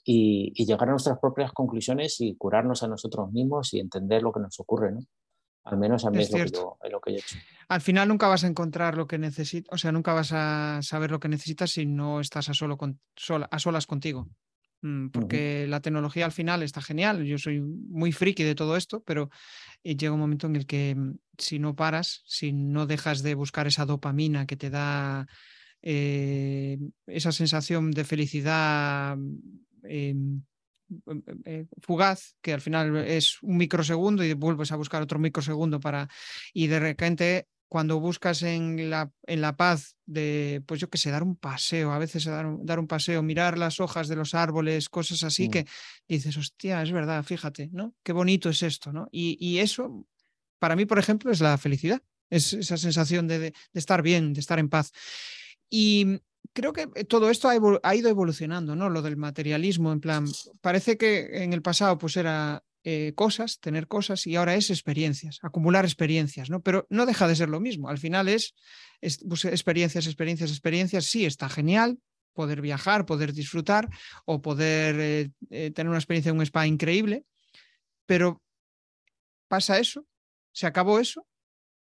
[0.03, 4.39] y, llegar a nuestras propias conclusiones y curarnos a nosotros mismos y entender lo que
[4.39, 4.99] nos ocurre, ¿no?
[5.65, 6.37] Al menos a mí es, lo,
[6.79, 7.37] que yo, he hecho.
[7.67, 11.11] Al final nunca vas a encontrar lo que necesitas, o sea, nunca vas a saber
[11.11, 12.99] lo que necesitas si no estás a, solo con,
[13.51, 14.27] a solas contigo.
[14.81, 17.25] Mm, porque la tecnología al final está genial.
[17.25, 19.29] Yo soy muy friki de todo esto, pero
[19.83, 23.35] eh, llega un momento en el que mm, si no paras, si no dejas de
[23.35, 25.27] buscar esa dopamina que te da
[25.81, 26.77] eh,
[27.07, 29.17] esa sensación de felicidad
[29.83, 30.43] em,
[31.45, 36.07] eh, fugaz, que al final es un microsegundo y vuelves a buscar otro microsegundo para
[36.53, 41.11] y de repente cuando buscas en la, en la paz de, pues yo qué sé,
[41.11, 44.33] dar un paseo, a veces dar un, dar un paseo, mirar las hojas de los
[44.33, 45.51] árboles, cosas así Mm.
[45.51, 45.65] que
[46.07, 47.93] dices, hostia, es verdad, fíjate, ¿no?
[48.03, 49.07] Qué bonito es esto, ¿no?
[49.11, 50.05] Y, y eso,
[50.57, 52.01] para mí, por ejemplo, es la felicidad,
[52.31, 54.91] es esa sensación de, de- de estar bien, de estar en paz.
[55.69, 56.19] Y
[56.53, 58.89] creo que todo esto ha, evol- ha ido evolucionando, ¿no?
[58.89, 60.25] Lo del materialismo, en plan,
[60.61, 65.37] parece que en el pasado pues era eh, cosas, tener cosas, y ahora es experiencias,
[65.43, 66.63] acumular experiencias, ¿no?
[66.63, 67.87] Pero no deja de ser lo mismo.
[67.87, 68.55] Al final es,
[68.99, 71.05] es pues, experiencias, experiencias, experiencias.
[71.05, 71.99] Sí, está genial
[72.33, 73.89] poder viajar, poder disfrutar
[74.25, 77.25] o poder eh, eh, tener una experiencia en un spa increíble,
[78.07, 78.41] pero
[79.47, 80.07] pasa eso,
[80.51, 81.27] se acabó eso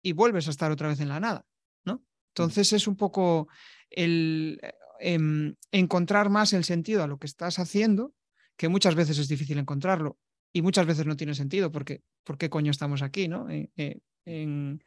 [0.02, 1.46] y vuelves a estar otra vez en la nada,
[1.84, 2.04] ¿no?
[2.30, 3.48] Entonces es un poco
[3.92, 4.60] el
[5.00, 8.16] em, encontrar más el sentido a lo que estás haciendo,
[8.58, 10.18] que muchas veces es difícil encontrarlo
[10.56, 13.50] y muchas veces no tiene sentido porque ¿por qué coño estamos aquí, no?
[13.50, 14.82] En, eh, en,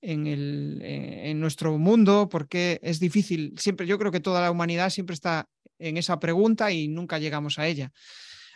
[0.00, 4.52] en, el, eh, en nuestro mundo, porque es difícil, siempre yo creo que toda la
[4.52, 5.48] humanidad siempre está
[5.80, 7.90] en esa pregunta y nunca llegamos a ella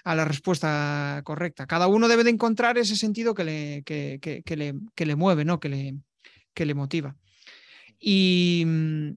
[0.05, 1.67] a la respuesta correcta.
[1.67, 5.59] Cada uno debe de encontrar ese sentido que le, que, que, le, le mueve, ¿no?
[5.59, 5.99] que, le,
[6.55, 7.17] que le motiva.
[7.99, 9.15] Y, mm,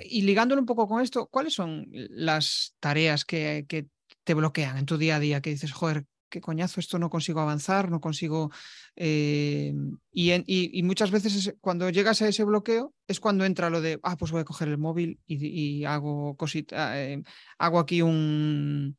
[0.00, 3.86] y ligándolo un poco con esto, ¿cuáles son las tareas que, que,
[4.24, 5.40] te bloquean en tu día a día?
[5.40, 8.50] Que dices, joder, qué coñazo, esto no consigo avanzar, no consigo...
[8.96, 9.72] Eh,
[10.12, 13.70] y, en, y, y, muchas veces es, cuando llegas a ese bloqueo es cuando entra
[13.70, 17.22] lo de, ah, pues voy a coger el móvil y, y hago cosita, eh,
[17.58, 18.96] hago aquí un...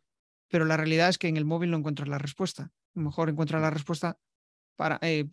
[0.49, 2.63] Pero la realidad es que en el móvil no encuentras la respuesta.
[2.63, 4.17] A lo mejor encuentras la respuesta
[4.75, 5.25] para, eh,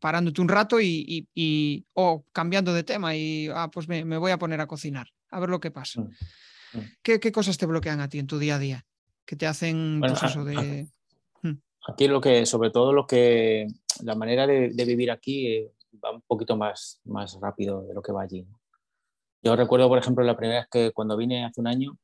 [0.00, 4.38] parándote un rato y, o cambiando de tema y ah, pues me, me, voy a
[4.38, 6.02] poner a cocinar, a ver lo que pasa.
[6.02, 6.78] Mm.
[6.78, 6.80] Mm.
[7.02, 8.86] ¿Qué, ¿Qué, cosas te bloquean a ti en tu día a día?
[9.28, 10.88] Que te hacen bueno, pues eso de.
[11.42, 11.60] Mm.
[11.86, 13.66] Aquí lo que, sobre todo lo que,
[14.02, 15.72] la manera de, de vivir aquí eh,
[16.02, 18.46] va un poquito más, más rápido de lo que va allí.
[19.42, 21.98] Yo recuerdo, por ejemplo, la primera vez que cuando vine hace un año,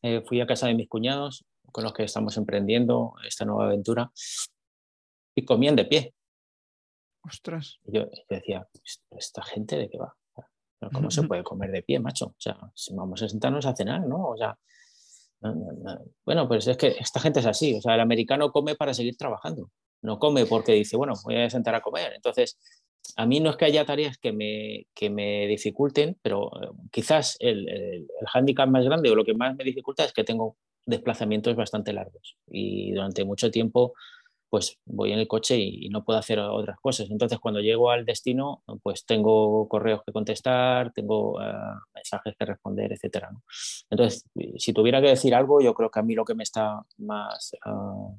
[0.00, 4.10] eh, fui a casa de mis cuñados con los que estamos emprendiendo esta nueva aventura
[5.34, 6.14] y comían de pie.
[7.24, 7.78] Ostras.
[7.84, 8.66] Y yo, yo, decía,
[9.10, 10.16] ¿esta gente de qué va?
[10.94, 12.28] ¿Cómo se puede comer de pie, macho?
[12.28, 14.28] O sea, si vamos a sentarnos a cenar, ¿no?
[14.28, 14.58] O sea.
[16.24, 17.74] Bueno, pues es que esta gente es así.
[17.76, 19.70] O sea, el americano come para seguir trabajando.
[20.02, 22.12] No come porque dice, bueno, voy a sentar a comer.
[22.14, 22.58] Entonces,
[23.16, 27.36] a mí no es que haya tareas que me, que me dificulten, pero eh, quizás
[27.40, 30.56] el, el, el hándicap más grande o lo que más me dificulta es que tengo
[30.86, 33.92] desplazamientos bastante largos y durante mucho tiempo
[34.50, 37.10] pues voy en el coche y, y, no puedo hacer otras cosas.
[37.10, 42.92] Entonces, cuando llego al destino, pues tengo correos que contestar, tengo uh, mensajes que responder,
[42.92, 43.30] etcétera.
[43.30, 43.42] ¿no?
[43.90, 44.24] Entonces,
[44.56, 47.52] si tuviera que decir algo, yo creo que a mí lo que me está más
[47.66, 48.16] uh,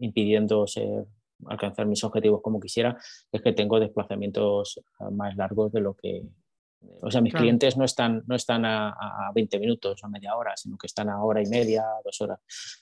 [0.00, 1.06] impidiendo ser,
[1.46, 2.98] alcanzar mis objetivos como quisiera
[3.30, 6.22] es que tengo desplazamientos uh, más largos de lo que...
[7.02, 7.44] O sea, mis claro.
[7.44, 11.10] clientes no están, no están a, a 20 minutos o media hora, sino que están
[11.10, 12.40] a hora y media, dos horas.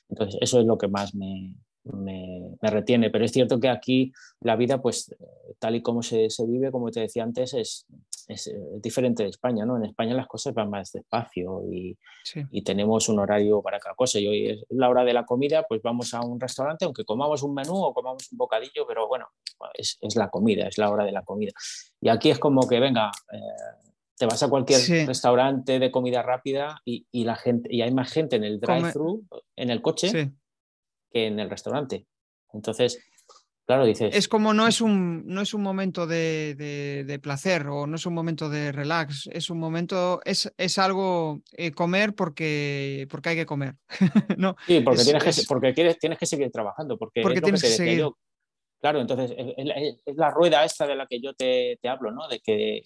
[0.09, 1.57] Entonces, eso es lo que más me,
[1.93, 3.11] me, me, retiene.
[3.11, 5.14] Pero es cierto que aquí la vida, pues
[5.59, 7.86] tal y como se, se vive, como te decía antes, es,
[8.28, 9.64] es, es, diferente de España.
[9.64, 9.76] ¿no?
[9.76, 12.45] En España las cosas van más despacio y, sí.
[12.51, 14.18] y, tenemos un horario para cada cosa.
[14.18, 17.43] Y hoy es la hora de la comida, pues vamos a un restaurante, aunque comamos
[17.43, 19.26] un menú o comamos un bocadillo, pero bueno,
[19.74, 21.53] es, es la comida, es la hora de la comida.
[22.01, 23.39] Y aquí es como que, venga, eh,
[24.16, 25.07] te vas a cualquier sí.
[25.07, 29.24] restaurante de comida rápida y, y, la gente, y hay más gente en el drive-thru,
[29.57, 30.09] en el coche.
[30.09, 30.32] Sí
[31.11, 32.06] que en el restaurante.
[32.52, 32.98] Entonces,
[33.66, 34.14] claro, dices...
[34.14, 37.96] Es como no es un, no es un momento de, de, de placer o no
[37.96, 43.30] es un momento de relax, es un momento, es, es algo eh, comer porque, porque
[43.30, 43.74] hay que comer.
[44.38, 47.38] no, sí, porque, es, tienes, que, es, porque quieres, tienes que seguir trabajando, porque, porque
[47.38, 47.98] es tienes que, que, seguir.
[47.98, 48.16] Yo.
[48.80, 52.28] Claro, entonces es, es, la rueda esta de la que yo te, te hablo, ¿no?
[52.28, 52.82] De que,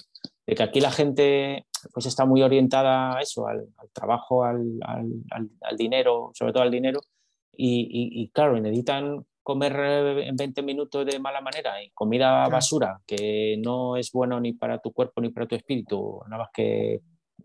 [0.46, 4.78] de que aquí la gente pues está muy orientada a eso, al, al trabajo, al,
[4.82, 7.00] al, al, dinero, sobre todo al dinero,
[7.54, 9.74] y, y, y, claro, necesitan comer
[10.20, 12.50] en 20 minutos de mala manera y comida claro.
[12.50, 16.50] basura que no es bueno ni para tu cuerpo ni para tu espíritu, nada más
[16.52, 17.00] que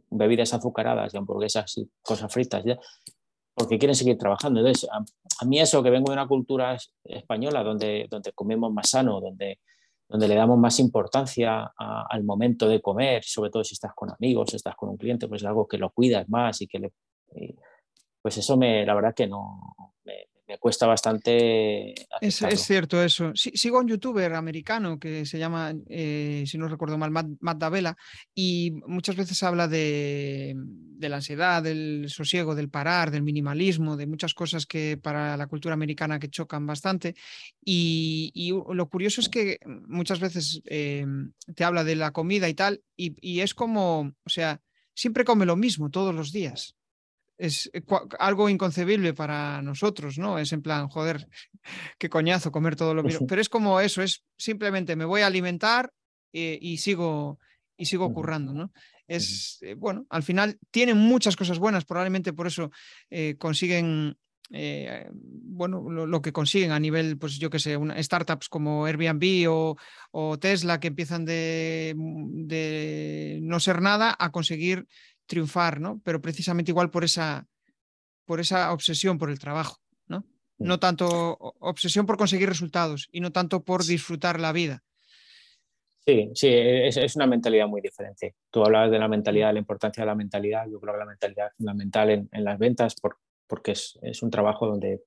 [0.10, 2.78] bebidas azucaradas y hamburguesas y cosas fritas, ¿ya?
[3.54, 4.60] porque quieren seguir trabajando.
[4.60, 5.04] Entonces, a,
[5.42, 9.60] a, mí eso que vengo de una cultura española donde, donde comemos más sano, donde,
[10.08, 14.12] donde le damos más importancia a, al momento de comer, sobre todo si estás con
[14.12, 16.80] amigos, si estás con un cliente, pues es algo que lo cuidas más y que
[16.80, 16.94] le...
[17.36, 17.56] Y,
[18.28, 19.74] pues eso me, la verdad que no,
[20.04, 21.94] me, me, cuesta bastante.
[22.20, 23.32] Es, cierto eso.
[23.34, 27.58] sigo a un youtuber americano que se llama, eh, si no recuerdo mal, Matt, Matt
[27.58, 27.96] Davela,
[28.36, 34.08] y muchas veces habla de, de, la ansiedad, del sosiego, del parar, del minimalismo, de
[34.08, 37.16] muchas cosas que para la cultura americana que chocan bastante.
[37.64, 39.58] Y, y lo curioso es que
[39.88, 41.06] muchas veces eh,
[41.56, 44.60] te habla de la comida y tal, y, y es como, o sea,
[44.94, 46.77] siempre come lo mismo todos los días
[47.38, 47.82] es eh,
[48.20, 50.40] algo inconcebible para nosotros, ¿no?
[50.40, 51.28] Es en plan, joder,
[52.00, 53.28] qué coñazo comer todo lo mismo.
[53.28, 55.92] Pero es como eso, es simplemente me voy a alimentar
[56.34, 57.40] eh, y sigo
[57.80, 58.72] y sigo currando, ¿no?
[59.08, 62.72] Es, eh, bueno, al final tienen muchas cosas buenas, probablemente por eso
[63.38, 64.18] consiguen,
[64.50, 69.78] bueno, lo, que consiguen a nivel, pues yo qué sé, una, startups como Airbnb o,
[70.12, 74.88] o Tesla que empiezan de, de, no ser nada a conseguir
[75.28, 76.02] triunfar, ¿no?
[76.04, 77.48] Pero precisamente igual por esa,
[78.26, 80.26] por esa obsesión por el trabajo, ¿no?
[80.58, 84.84] No tanto obsesión por conseguir resultados y no tanto por disfrutar la vida.
[86.08, 88.36] Sí, sí, es, una mentalidad muy diferente.
[88.50, 90.66] Tú hablabas de la mentalidad, de la importancia de la mentalidad.
[90.72, 92.96] Yo creo que la mentalidad es fundamental en, en las ventas
[93.46, 95.04] porque es, es, un trabajo donde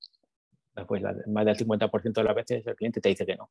[0.87, 3.49] pues, más del 50% de las veces el cliente te dice que no.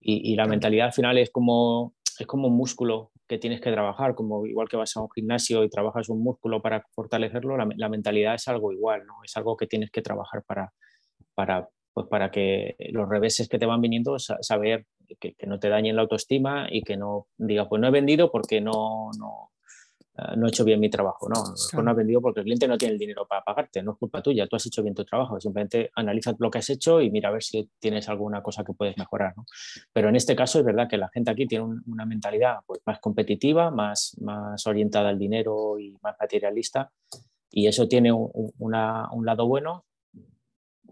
[0.00, 3.70] Y, y la mentalidad al final es como es como un músculo que tienes que
[3.70, 7.88] trabajar, como igual que vas a un gimnasio y trabajas un músculo para fortalecerlo, la,
[7.88, 9.14] mentalidad es algo igual, ¿no?
[9.24, 10.72] Es algo que tienes que trabajar para,
[11.34, 14.86] para, pues para que los reveses que te van viniendo, saber
[15.20, 18.30] que, que, no te dañen la autoestima y que no diga, pues no he vendido
[18.30, 19.10] porque no,
[20.36, 21.28] no he hecho bien mi trabajo.
[21.28, 23.98] No, no has vendido porque el cliente no tiene el dinero para pagarte, no es
[23.98, 27.10] culpa tuya, tú has hecho bien tu trabajo, simplemente analiza lo que has hecho y
[27.10, 29.34] mira a ver si tienes alguna cosa que puedes mejorar.
[29.36, 29.44] ¿no?
[29.92, 32.98] Pero en este caso es verdad que la gente aquí tiene una mentalidad pues, más
[33.00, 36.90] competitiva, más, más orientada al dinero y más materialista
[37.50, 39.84] y eso tiene un, un lado bueno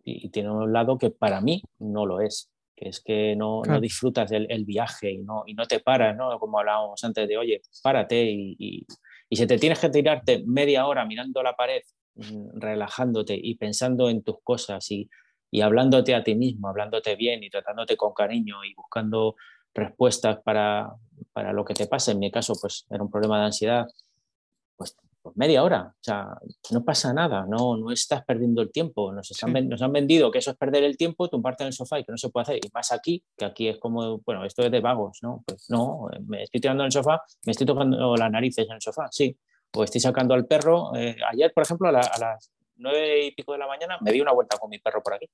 [0.04, 3.80] y tiene un lado que para mí no lo es que es que no, no
[3.80, 6.38] disfrutas del el viaje y no, y no te paras, ¿no?
[6.38, 8.86] Como hablábamos antes de, oye, párate y, y
[9.34, 11.82] si te tienes que tirarte media hora mirando la pared,
[12.14, 15.10] mm, relajándote y pensando en tus cosas y,
[15.50, 19.36] y hablándote a ti mismo, hablándote bien y tratándote con cariño y buscando
[19.74, 20.94] respuestas para,
[21.32, 23.86] para lo que te pasa, en mi caso, pues era un problema de ansiedad,
[24.76, 24.96] pues
[25.26, 26.38] pues media hora, o sea,
[26.70, 30.52] no pasa nada, no, no estás perdiendo el tiempo, nos, nos han vendido que eso
[30.52, 32.70] es perder el tiempo, tumbarte en el sofá y que no se puede hacer, y
[32.72, 35.42] más aquí, que aquí es como, bueno, esto es de vagos, ¿no?
[35.44, 38.80] Pues no, me estoy tirando en el sofá, me estoy tocando las narices en el
[38.80, 39.36] sofá, sí,
[39.74, 43.58] o estoy sacando al perro, eh, ayer, por ejemplo, a, las nueve y pico de
[43.58, 45.28] la mañana me di una vuelta con mi perro por aquí,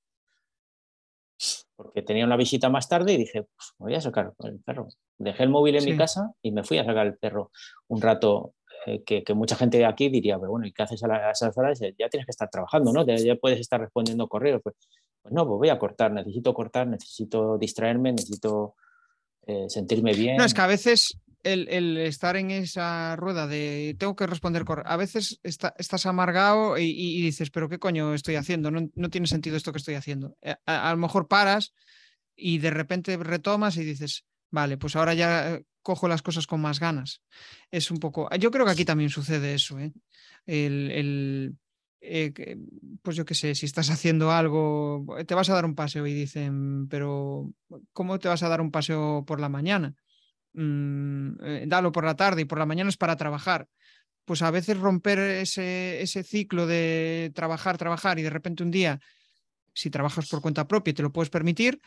[1.75, 4.87] porque tenía una visita más tarde y dije, pues voy a sacar el perro.
[5.19, 7.51] Dejé el móvil en mi casa y me fui a sacar el perro
[7.87, 8.53] un rato
[8.85, 11.79] eh, que, mucha gente de aquí diría, pero bueno, ¿y qué haces a, esas horas?
[11.79, 13.05] Ya tienes que estar trabajando, ¿no?
[13.05, 14.61] Ya, puedes estar respondiendo correos.
[14.63, 14.75] Pues,
[15.21, 18.75] pues, no, pues voy a cortar, necesito cortar, necesito distraerme, necesito
[19.47, 20.37] eh, sentirme bien.
[20.37, 24.89] No, es que a veces el, estar en esa rueda de tengo que responder correos,
[24.89, 28.71] a veces estás amargado y, dices, pero ¿qué coño estoy haciendo?
[28.71, 30.37] No, tiene sentido esto que estoy haciendo.
[30.41, 31.73] Eh, a lo mejor paras
[32.35, 36.79] y de repente retomas y dices, vale, pues ahora ya cojo las cosas con más
[36.79, 37.21] ganas.
[37.69, 38.29] Es un poco.
[38.37, 39.77] Yo creo que aquí también sucede eso.
[39.79, 39.93] ¿eh?
[40.45, 41.55] El,
[42.01, 42.57] eh,
[43.01, 46.13] pues yo qué sé, si estás haciendo algo, te vas a dar un paseo y
[46.13, 47.53] dicen, pero
[47.91, 49.93] ¿cómo te vas a dar un paseo por la mañana?
[50.53, 53.67] Mm, eh, dalo por la tarde y por la mañana es para trabajar.
[54.25, 58.99] Pues a veces romper ese, ese ciclo de trabajar, trabajar y de repente un día,
[59.73, 61.81] si trabajas por cuenta propia y te lo puedes permitir,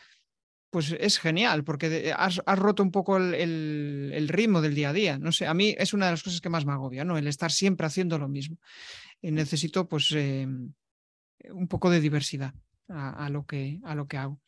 [0.69, 5.17] pues es genial, porque has, roto un poco el, ritmo del día a día.
[5.17, 7.17] No sé, a mí es una de las cosas que más me agobia, ¿no?
[7.17, 8.57] El estar siempre haciendo lo mismo.
[9.21, 10.73] Y necesito, pues, em,
[11.51, 12.53] un poco de diversidad
[12.89, 14.41] a, lo que, a lo que hago.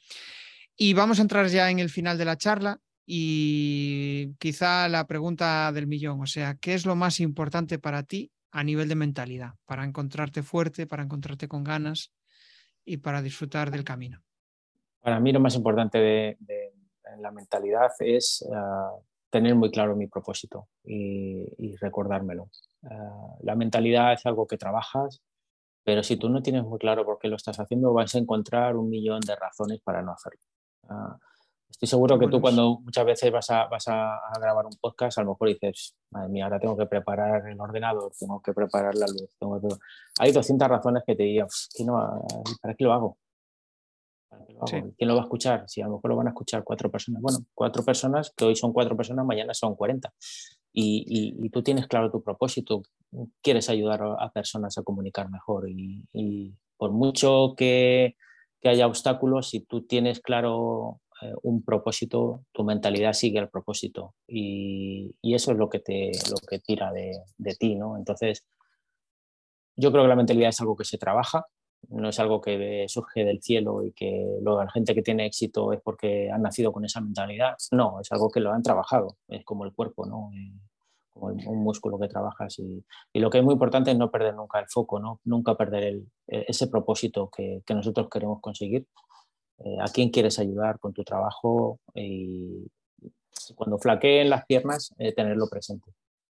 [0.75, 5.71] Y vamos a entrar ya en el final de la charla y quizá la pregunta
[5.71, 9.55] del millón, o sea, ¿qué es lo más importante para ti a nivel de mentalidad,
[9.65, 12.11] para encontrarte fuerte, para encontrarte con ganas
[12.85, 14.21] y para disfrutar del camino?
[15.01, 16.37] Para mí lo más importante de,
[17.19, 18.93] la mentalidad es ah,
[19.29, 22.49] tener muy claro mi propósito y, recordármelo.
[22.83, 25.21] Ah, la mentalidad es algo que trabajas,
[25.83, 28.75] pero si tú no tienes muy claro por qué lo estás haciendo, vas a encontrar
[28.75, 30.41] un millón de razones para no hacerlo.
[30.89, 31.17] Ah,
[31.69, 35.23] estoy seguro que tú cuando muchas veces vas a, vas a, grabar un podcast, a
[35.23, 39.07] lo mejor dices, madre mía, ahora tengo que preparar el ordenador, tengo que preparar la
[39.07, 39.79] luz.
[40.19, 41.47] Hay 200 razones que te digan,
[42.61, 43.17] ¿para qué lo hago?
[44.65, 45.63] ¿Quién lo va a escuchar?
[45.67, 47.21] Si a lo mejor lo van a escuchar cuatro personas.
[47.21, 50.13] Bueno, cuatro personas, que hoy son cuatro personas, mañana son 40.
[50.71, 52.83] Y, tú tienes claro tu propósito,
[53.41, 55.69] quieres ayudar a personas a comunicar mejor.
[55.69, 58.15] Y, por mucho que
[58.61, 64.15] que haya obstáculos si tú tienes claro eh, un propósito, tu mentalidad sigue el propósito
[64.27, 67.97] y, eso es lo que te lo que tira de, de, ti, ¿no?
[67.97, 68.45] Entonces,
[69.75, 71.45] yo creo que la mentalidad es algo que se trabaja,
[71.87, 75.81] no es algo que surge del cielo y que la gente que tiene éxito es
[75.81, 77.55] porque han nacido con esa mentalidad.
[77.71, 80.31] No, es algo que lo han trabajado, es como el cuerpo, ¿no?
[80.33, 80.53] Eh,
[81.09, 84.35] como un músculo que trabajas y, y, lo que es muy importante es no perder
[84.35, 85.19] nunca el foco, ¿no?
[85.25, 88.87] nunca perder el, ese propósito que, que, nosotros queremos conseguir,
[89.57, 92.67] eh, a quién quieres ayudar con tu trabajo y
[93.55, 95.91] cuando flaqueen las piernas, eh, tenerlo presente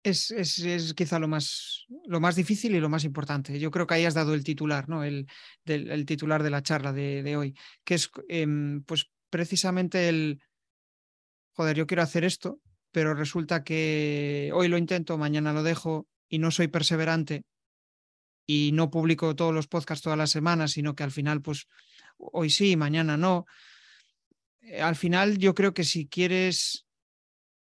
[0.03, 3.59] es, es, quizá lo más, lo más difícil y lo más importante.
[3.59, 5.05] Yo creo que ahí has dado el titular, ¿no?
[5.05, 5.27] El,
[5.65, 10.41] del, titular de la charla de, hoy, que es em, pues precisamente el,
[11.53, 12.61] joder, yo quiero hacer esto,
[12.93, 17.45] pero resulta que hoy lo intento, mañana lo dejo y no soy perseverante
[18.47, 21.67] y no publico todos los podcasts todas las semanas, sino que al final, pues
[22.17, 23.47] hoy sí, mañana no.
[24.63, 26.87] Eh, al final yo creo que si quieres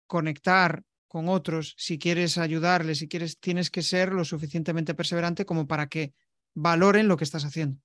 [0.06, 5.66] conectar con otros, si quieres ayudarles, si quieres, tienes que ser lo suficientemente perseverante como
[5.66, 6.12] para que
[6.54, 7.80] valoren lo que estás haciendo.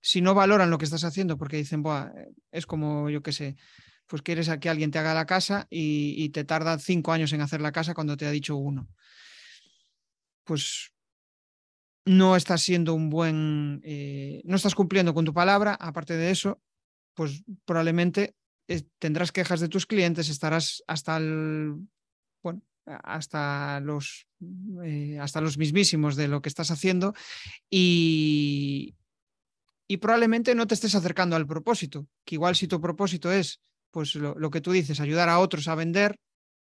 [0.00, 1.82] Si no valoran lo que estás haciendo porque dicen,
[2.50, 3.56] es como, yo qué sé,
[4.06, 7.40] pues quieres a que alguien te haga la casa y, te tarda cinco años en
[7.40, 8.88] hacer la casa cuando te ha dicho uno.
[10.44, 10.92] Pues
[12.04, 16.60] no estás siendo un buen, eh, no estás cumpliendo con tu palabra, aparte de eso,
[17.14, 18.34] pues probablemente
[18.68, 21.76] eh, tendrás quejas de tus clientes, estarás hasta el
[22.86, 24.26] hasta los,
[24.84, 27.14] eh, hasta los mismísimos de lo que estás haciendo
[27.70, 28.94] y,
[29.86, 33.60] y probablemente no te estés acercando al propósito, que igual si tu propósito es,
[33.90, 36.18] pues lo, que tú dices, ayudar a otros a vender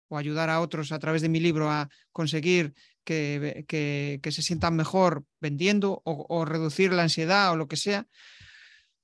[0.09, 4.77] o ayudar a otros a través de mi libro a conseguir que, que, se sientan
[4.77, 8.07] mejor vendiendo o, o, reducir la ansiedad o lo que sea,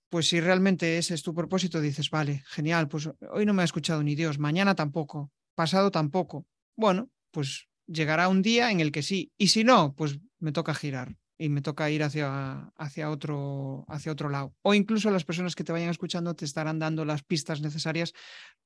[0.08, 3.64] pues si realmente ese es tu propósito, dices, vale, genial, pues hoy no me ha
[3.64, 6.46] escuchado ni Dios, mañana tampoco, pasado tampoco,
[6.78, 9.32] bueno, pues llegará un día en el que sí.
[9.36, 14.12] Y si no, pues me toca girar y me toca ir hacia, hacia, otro, hacia
[14.12, 14.54] otro lado.
[14.62, 18.12] O incluso las personas que te vayan escuchando te estarán dando las pistas necesarias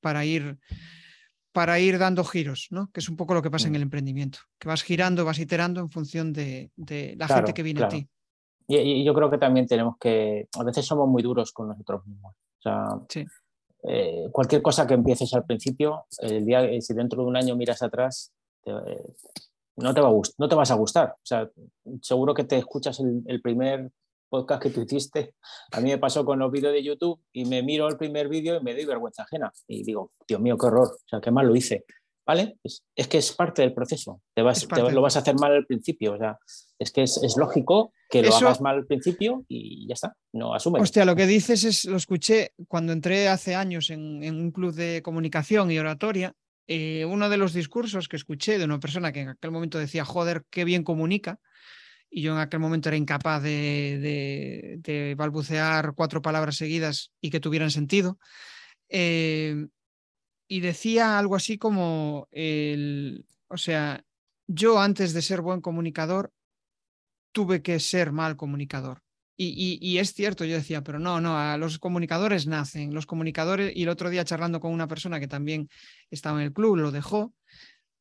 [0.03, 0.59] para ir,
[1.53, 2.91] para ir dando giros, ¿no?
[2.93, 3.77] Que es un poco lo que pasa en mm.
[3.77, 6.71] el emprendimiento, que vas girando, vas iterando en función de,
[7.17, 8.07] la gente que viene a ti.
[8.69, 12.35] Y, yo creo que también tenemos que, a veces somos muy duros con nosotros mismos.
[12.35, 13.25] O sea, sí.
[13.85, 17.57] Eh, cualquier cosa que empieces al principio, el día, eh, si dentro de un año
[17.57, 18.33] miras atrás,
[18.65, 19.03] eh,
[19.77, 21.11] no, te va a no te vas a gustar.
[21.11, 21.51] O sea,
[22.01, 23.91] seguro que te escuchas el, primer
[24.29, 25.35] podcast que tú hiciste.
[25.73, 28.57] A mí me pasó con los vídeos de YouTube y me miro el primer vídeo
[28.57, 29.53] y me doy vergüenza ajena.
[29.67, 30.89] Y digo, Dios mío, qué horror.
[30.89, 31.85] O sea, qué mal lo hice.
[32.27, 32.57] ¿Vale?
[32.63, 34.21] Es, que es parte del proceso.
[34.35, 36.15] Te vas, lo vas a hacer mal al principio.
[36.15, 36.39] O sea,
[36.79, 40.17] es que es, lógico que lo hagas mal al principio y ya está.
[40.33, 40.81] No asume.
[40.81, 45.03] Hostia, lo que dices es, lo escuché cuando entré hace años en, un club de
[45.03, 46.35] comunicación y oratoria.
[46.69, 50.05] Eh, uno de los discursos que escuché de una persona que en aquel momento decía,
[50.05, 51.41] joder, qué bien comunica,
[52.09, 57.41] y yo en aquel momento era incapaz de, de, balbucear cuatro palabras seguidas y que
[57.41, 58.19] tuvieran sentido.
[58.91, 59.67] Eh,
[60.53, 64.05] y decía algo así como, el, o sea,
[64.47, 66.31] yo antes de ser buen comunicador
[67.33, 69.01] tuve que ser mal comunicador.
[69.35, 73.73] Y, y, es cierto, yo decía, pero no, no, a los comunicadores nacen, los comunicadores,
[73.75, 75.71] y el otro día charlando con una persona que también
[76.11, 77.33] estaba en el club, lo dejó,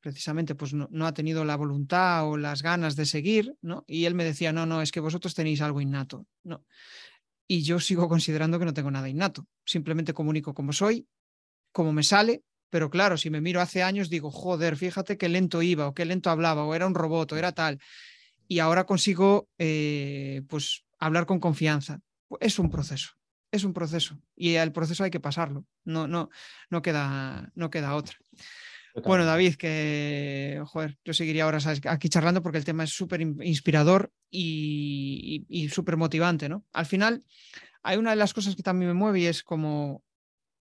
[0.02, 3.86] precisamente pues no, no, ha tenido la voluntad o las ganas de seguir, ¿no?
[3.88, 6.66] Y él me decía, no, no, es que vosotros tenéis algo innato, ¿no?
[7.47, 11.08] Y yo sigo considerando que no tengo nada innato, simplemente comunico como soy,
[11.72, 15.62] como me sale, pero claro, si me miro hace años digo, joder, fíjate qué lento
[15.62, 17.80] iba o qué lento hablaba o era un robot o era tal.
[18.48, 22.00] Y ahora consigo eh, pues hablar con confianza.
[22.40, 23.12] Es un proceso,
[23.52, 26.30] es un proceso y el proceso hay que pasarlo, no, no,
[26.70, 28.16] no, queda, no queda otra.
[29.06, 34.12] Bueno, David, que joder, yo seguiría ahora aquí charlando porque el tema es súper inspirador
[34.30, 36.66] y, súper motivante, ¿no?
[36.74, 37.24] Al final,
[37.84, 40.04] hay una de las cosas que también me mueve y es como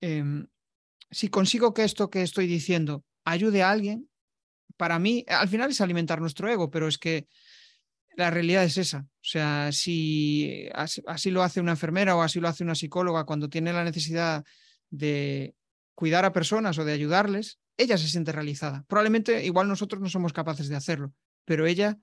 [0.01, 0.47] em,
[1.12, 4.10] si consigo que esto que estoy diciendo ayude a alguien,
[4.78, 7.28] para mí, al final es alimentar nuestro ego, pero es que
[8.16, 8.99] la realidad es esa.
[8.99, 13.49] O sea, si así, lo hace una enfermera o así lo hace una psicóloga cuando
[13.49, 14.43] tiene la necesidad
[14.89, 15.56] de
[15.95, 18.86] cuidar a personas o de ayudarles, ella se siente realizada.
[18.88, 21.14] Probablemente igual nosotros no somos capaces de hacerlo,
[21.45, 21.97] pero ella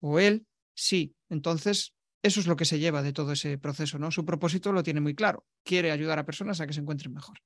[0.00, 1.14] o él sí.
[1.28, 4.10] Entonces, eso es lo que se lleva de todo ese proceso, ¿no?
[4.10, 5.44] Su propósito lo tiene muy claro.
[5.62, 7.38] Quiere ayudar a personas a que se encuentren mejor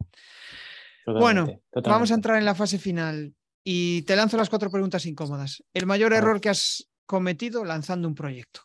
[1.15, 3.35] bueno, vamos a entrar en la fase final
[3.65, 5.63] y te lanzo las cuatro preguntas incómodas.
[5.75, 8.63] El mayor error que has cometido lanzando un proyecto.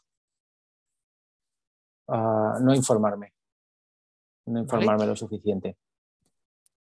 [2.08, 3.34] Ah, no informarme.
[4.46, 5.78] no informarme lo suficiente.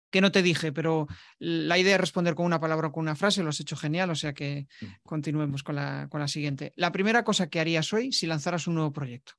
[0.09, 1.07] Que no te dije, pero
[1.39, 4.11] la idea es responder con una palabra o con una frase, lo has hecho genial,
[4.11, 4.85] o sea que mm.
[5.03, 6.71] continuemos con la, con la siguiente.
[6.75, 9.33] La primera cosa que harías hoy si lanzaras un nuevo proyecto.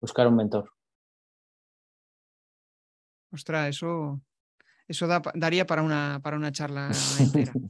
[0.00, 0.72] Buscar un mentor.
[3.30, 4.22] Ostras, eso,
[4.88, 7.52] eso daría para una, para una charla entera.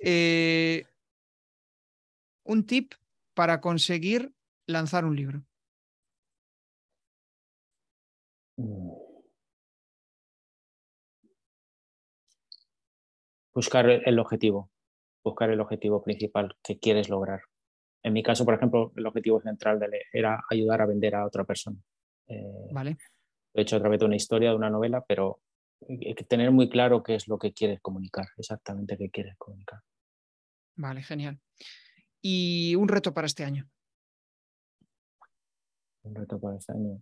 [0.00, 0.86] Eh,
[2.44, 2.94] un tip
[3.34, 4.32] para conseguir
[4.66, 5.42] lanzar un libro.
[13.52, 14.70] Buscar el objetivo,
[15.24, 17.40] buscar el objetivo principal que quieres lograr.
[18.04, 19.80] En mi caso, por ejemplo, el objetivo central
[20.12, 21.78] era ayudar a vender a otra persona.
[22.28, 22.96] Eh, vale.
[23.54, 25.40] He hecho a través de una historia, de una novela, pero
[25.88, 29.80] hay que tener muy claro qué es lo que quieres comunicar, exactamente qué quieres comunicar.
[30.76, 31.40] Vale, genial.
[32.20, 33.68] ¿Y un reto para este año?
[36.02, 37.00] Un reto para este año.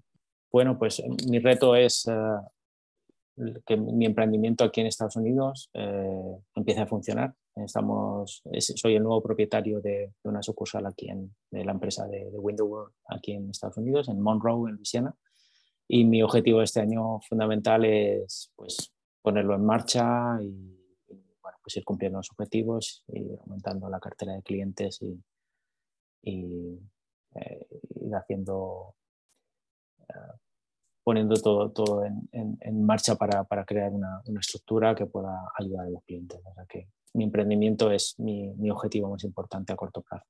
[0.51, 6.37] Bueno, pues eh, mi reto es eh, que mi emprendimiento aquí en Estados Unidos eh,
[6.55, 7.35] empiece a funcionar.
[7.55, 12.39] Estamos, soy el nuevo propietario de, una sucursal aquí en de la empresa de, de
[12.39, 15.14] Window World aquí en Estados Unidos, en Monroe, en Luisiana.
[15.95, 20.51] Y mi objetivo este año fundamental es pues, ponerlo en marcha y,
[21.43, 25.22] bueno, pues ir cumpliendo los objetivos y aumentando la cartera de clientes y,
[26.22, 26.80] y
[27.34, 27.66] eh,
[27.97, 28.95] ir haciendo,
[29.99, 30.32] eh,
[31.05, 35.88] poniendo todo, todo en, en, marcha para, para crear una, una, estructura que pueda ayudar
[35.88, 36.40] a los clientes.
[36.43, 40.24] O sea que mi emprendimiento es mi, mi objetivo más importante a corto plazo.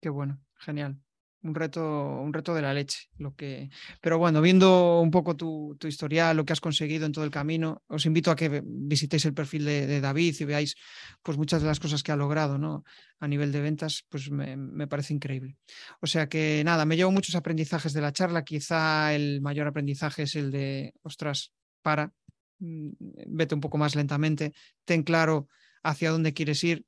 [0.00, 1.00] Qué bueno, genial
[1.42, 3.08] un reto, un reto de la leche.
[3.18, 3.70] Lo que...
[4.00, 7.30] Pero bueno, viendo un poco tu, tu, historial, lo que has conseguido en todo el
[7.30, 10.76] camino, os invito a que visitéis el perfil de, David y veáis
[11.22, 12.84] pues, muchas de las cosas que ha logrado ¿no?
[13.18, 15.56] a nivel de ventas, pues me, me, parece increíble.
[16.00, 18.44] O sea que nada, me llevo muchos aprendizajes de la charla.
[18.44, 22.12] Quizá el mayor aprendizaje es el de, ostras, para,
[22.58, 22.90] mm,
[23.28, 24.52] vete un poco más lentamente,
[24.84, 25.48] ten claro
[25.82, 26.84] hacia dónde quieres ir.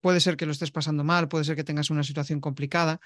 [0.00, 3.00] Puede ser que lo estés pasando mal, puede ser que tengas una situación complicada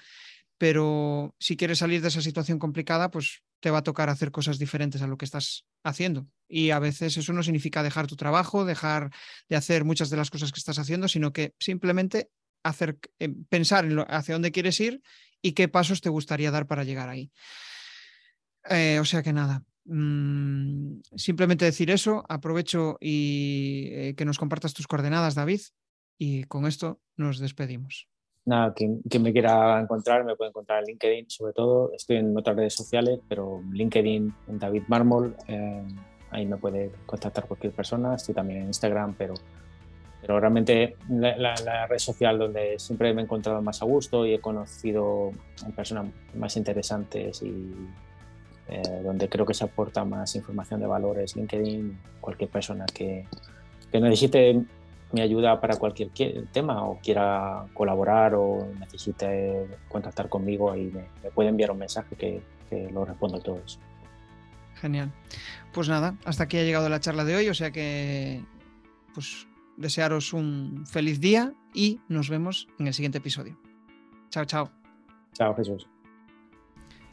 [0.59, 4.59] pero si quieres salir de esa situación complicada, pues te va a tocar hacer cosas
[4.59, 6.27] diferentes a lo que estás haciendo.
[6.49, 9.09] Y a veces eso no significa dejar tu trabajo, dejar
[9.47, 12.29] de hacer muchas de las cosas que estás haciendo, sino que simplemente
[12.61, 15.01] hacer, eh, pensar en hacia dónde quieres ir
[15.41, 17.31] y qué pasos te gustaría dar para llegar ahí.
[18.69, 24.73] Eh, o sea que nada, mm, simplemente decir eso, aprovecho y eh, que nos compartas
[24.73, 25.61] tus coordenadas, David,
[26.17, 28.09] y con esto nos despedimos
[28.45, 31.91] nada, quien, me quiera encontrar me puede encontrar en LinkedIn, sobre todo.
[31.93, 35.83] Estoy en otras redes sociales, pero LinkedIn, en David Mármol, eh,
[36.31, 38.15] ahí me puede contactar cualquier persona.
[38.15, 39.33] Estoy también en Instagram, pero,
[40.21, 44.39] pero realmente la, red social donde siempre me he encontrado más a gusto y he
[44.39, 45.31] conocido
[45.75, 47.73] personas más interesantes y
[48.67, 51.99] eh, donde creo que se aporta más información de valores, LinkedIn.
[52.21, 53.25] Cualquier persona que,
[53.91, 54.63] que necesite
[55.11, 56.09] mi ayuda para cualquier
[56.51, 62.41] tema o quiera colaborar o necesite contactar conmigo, ahí me, puede enviar un mensaje que,
[62.69, 63.79] que lo respondo a todos.
[64.75, 65.11] Genial.
[65.73, 68.43] Pues nada, hasta aquí ha llegado la charla de hoy, o sea que
[69.13, 69.47] pues
[69.77, 73.57] desearos un feliz día y nos vemos en el siguiente episodio.
[74.29, 74.69] Chao, chao.
[75.33, 75.87] Chao, Jesús.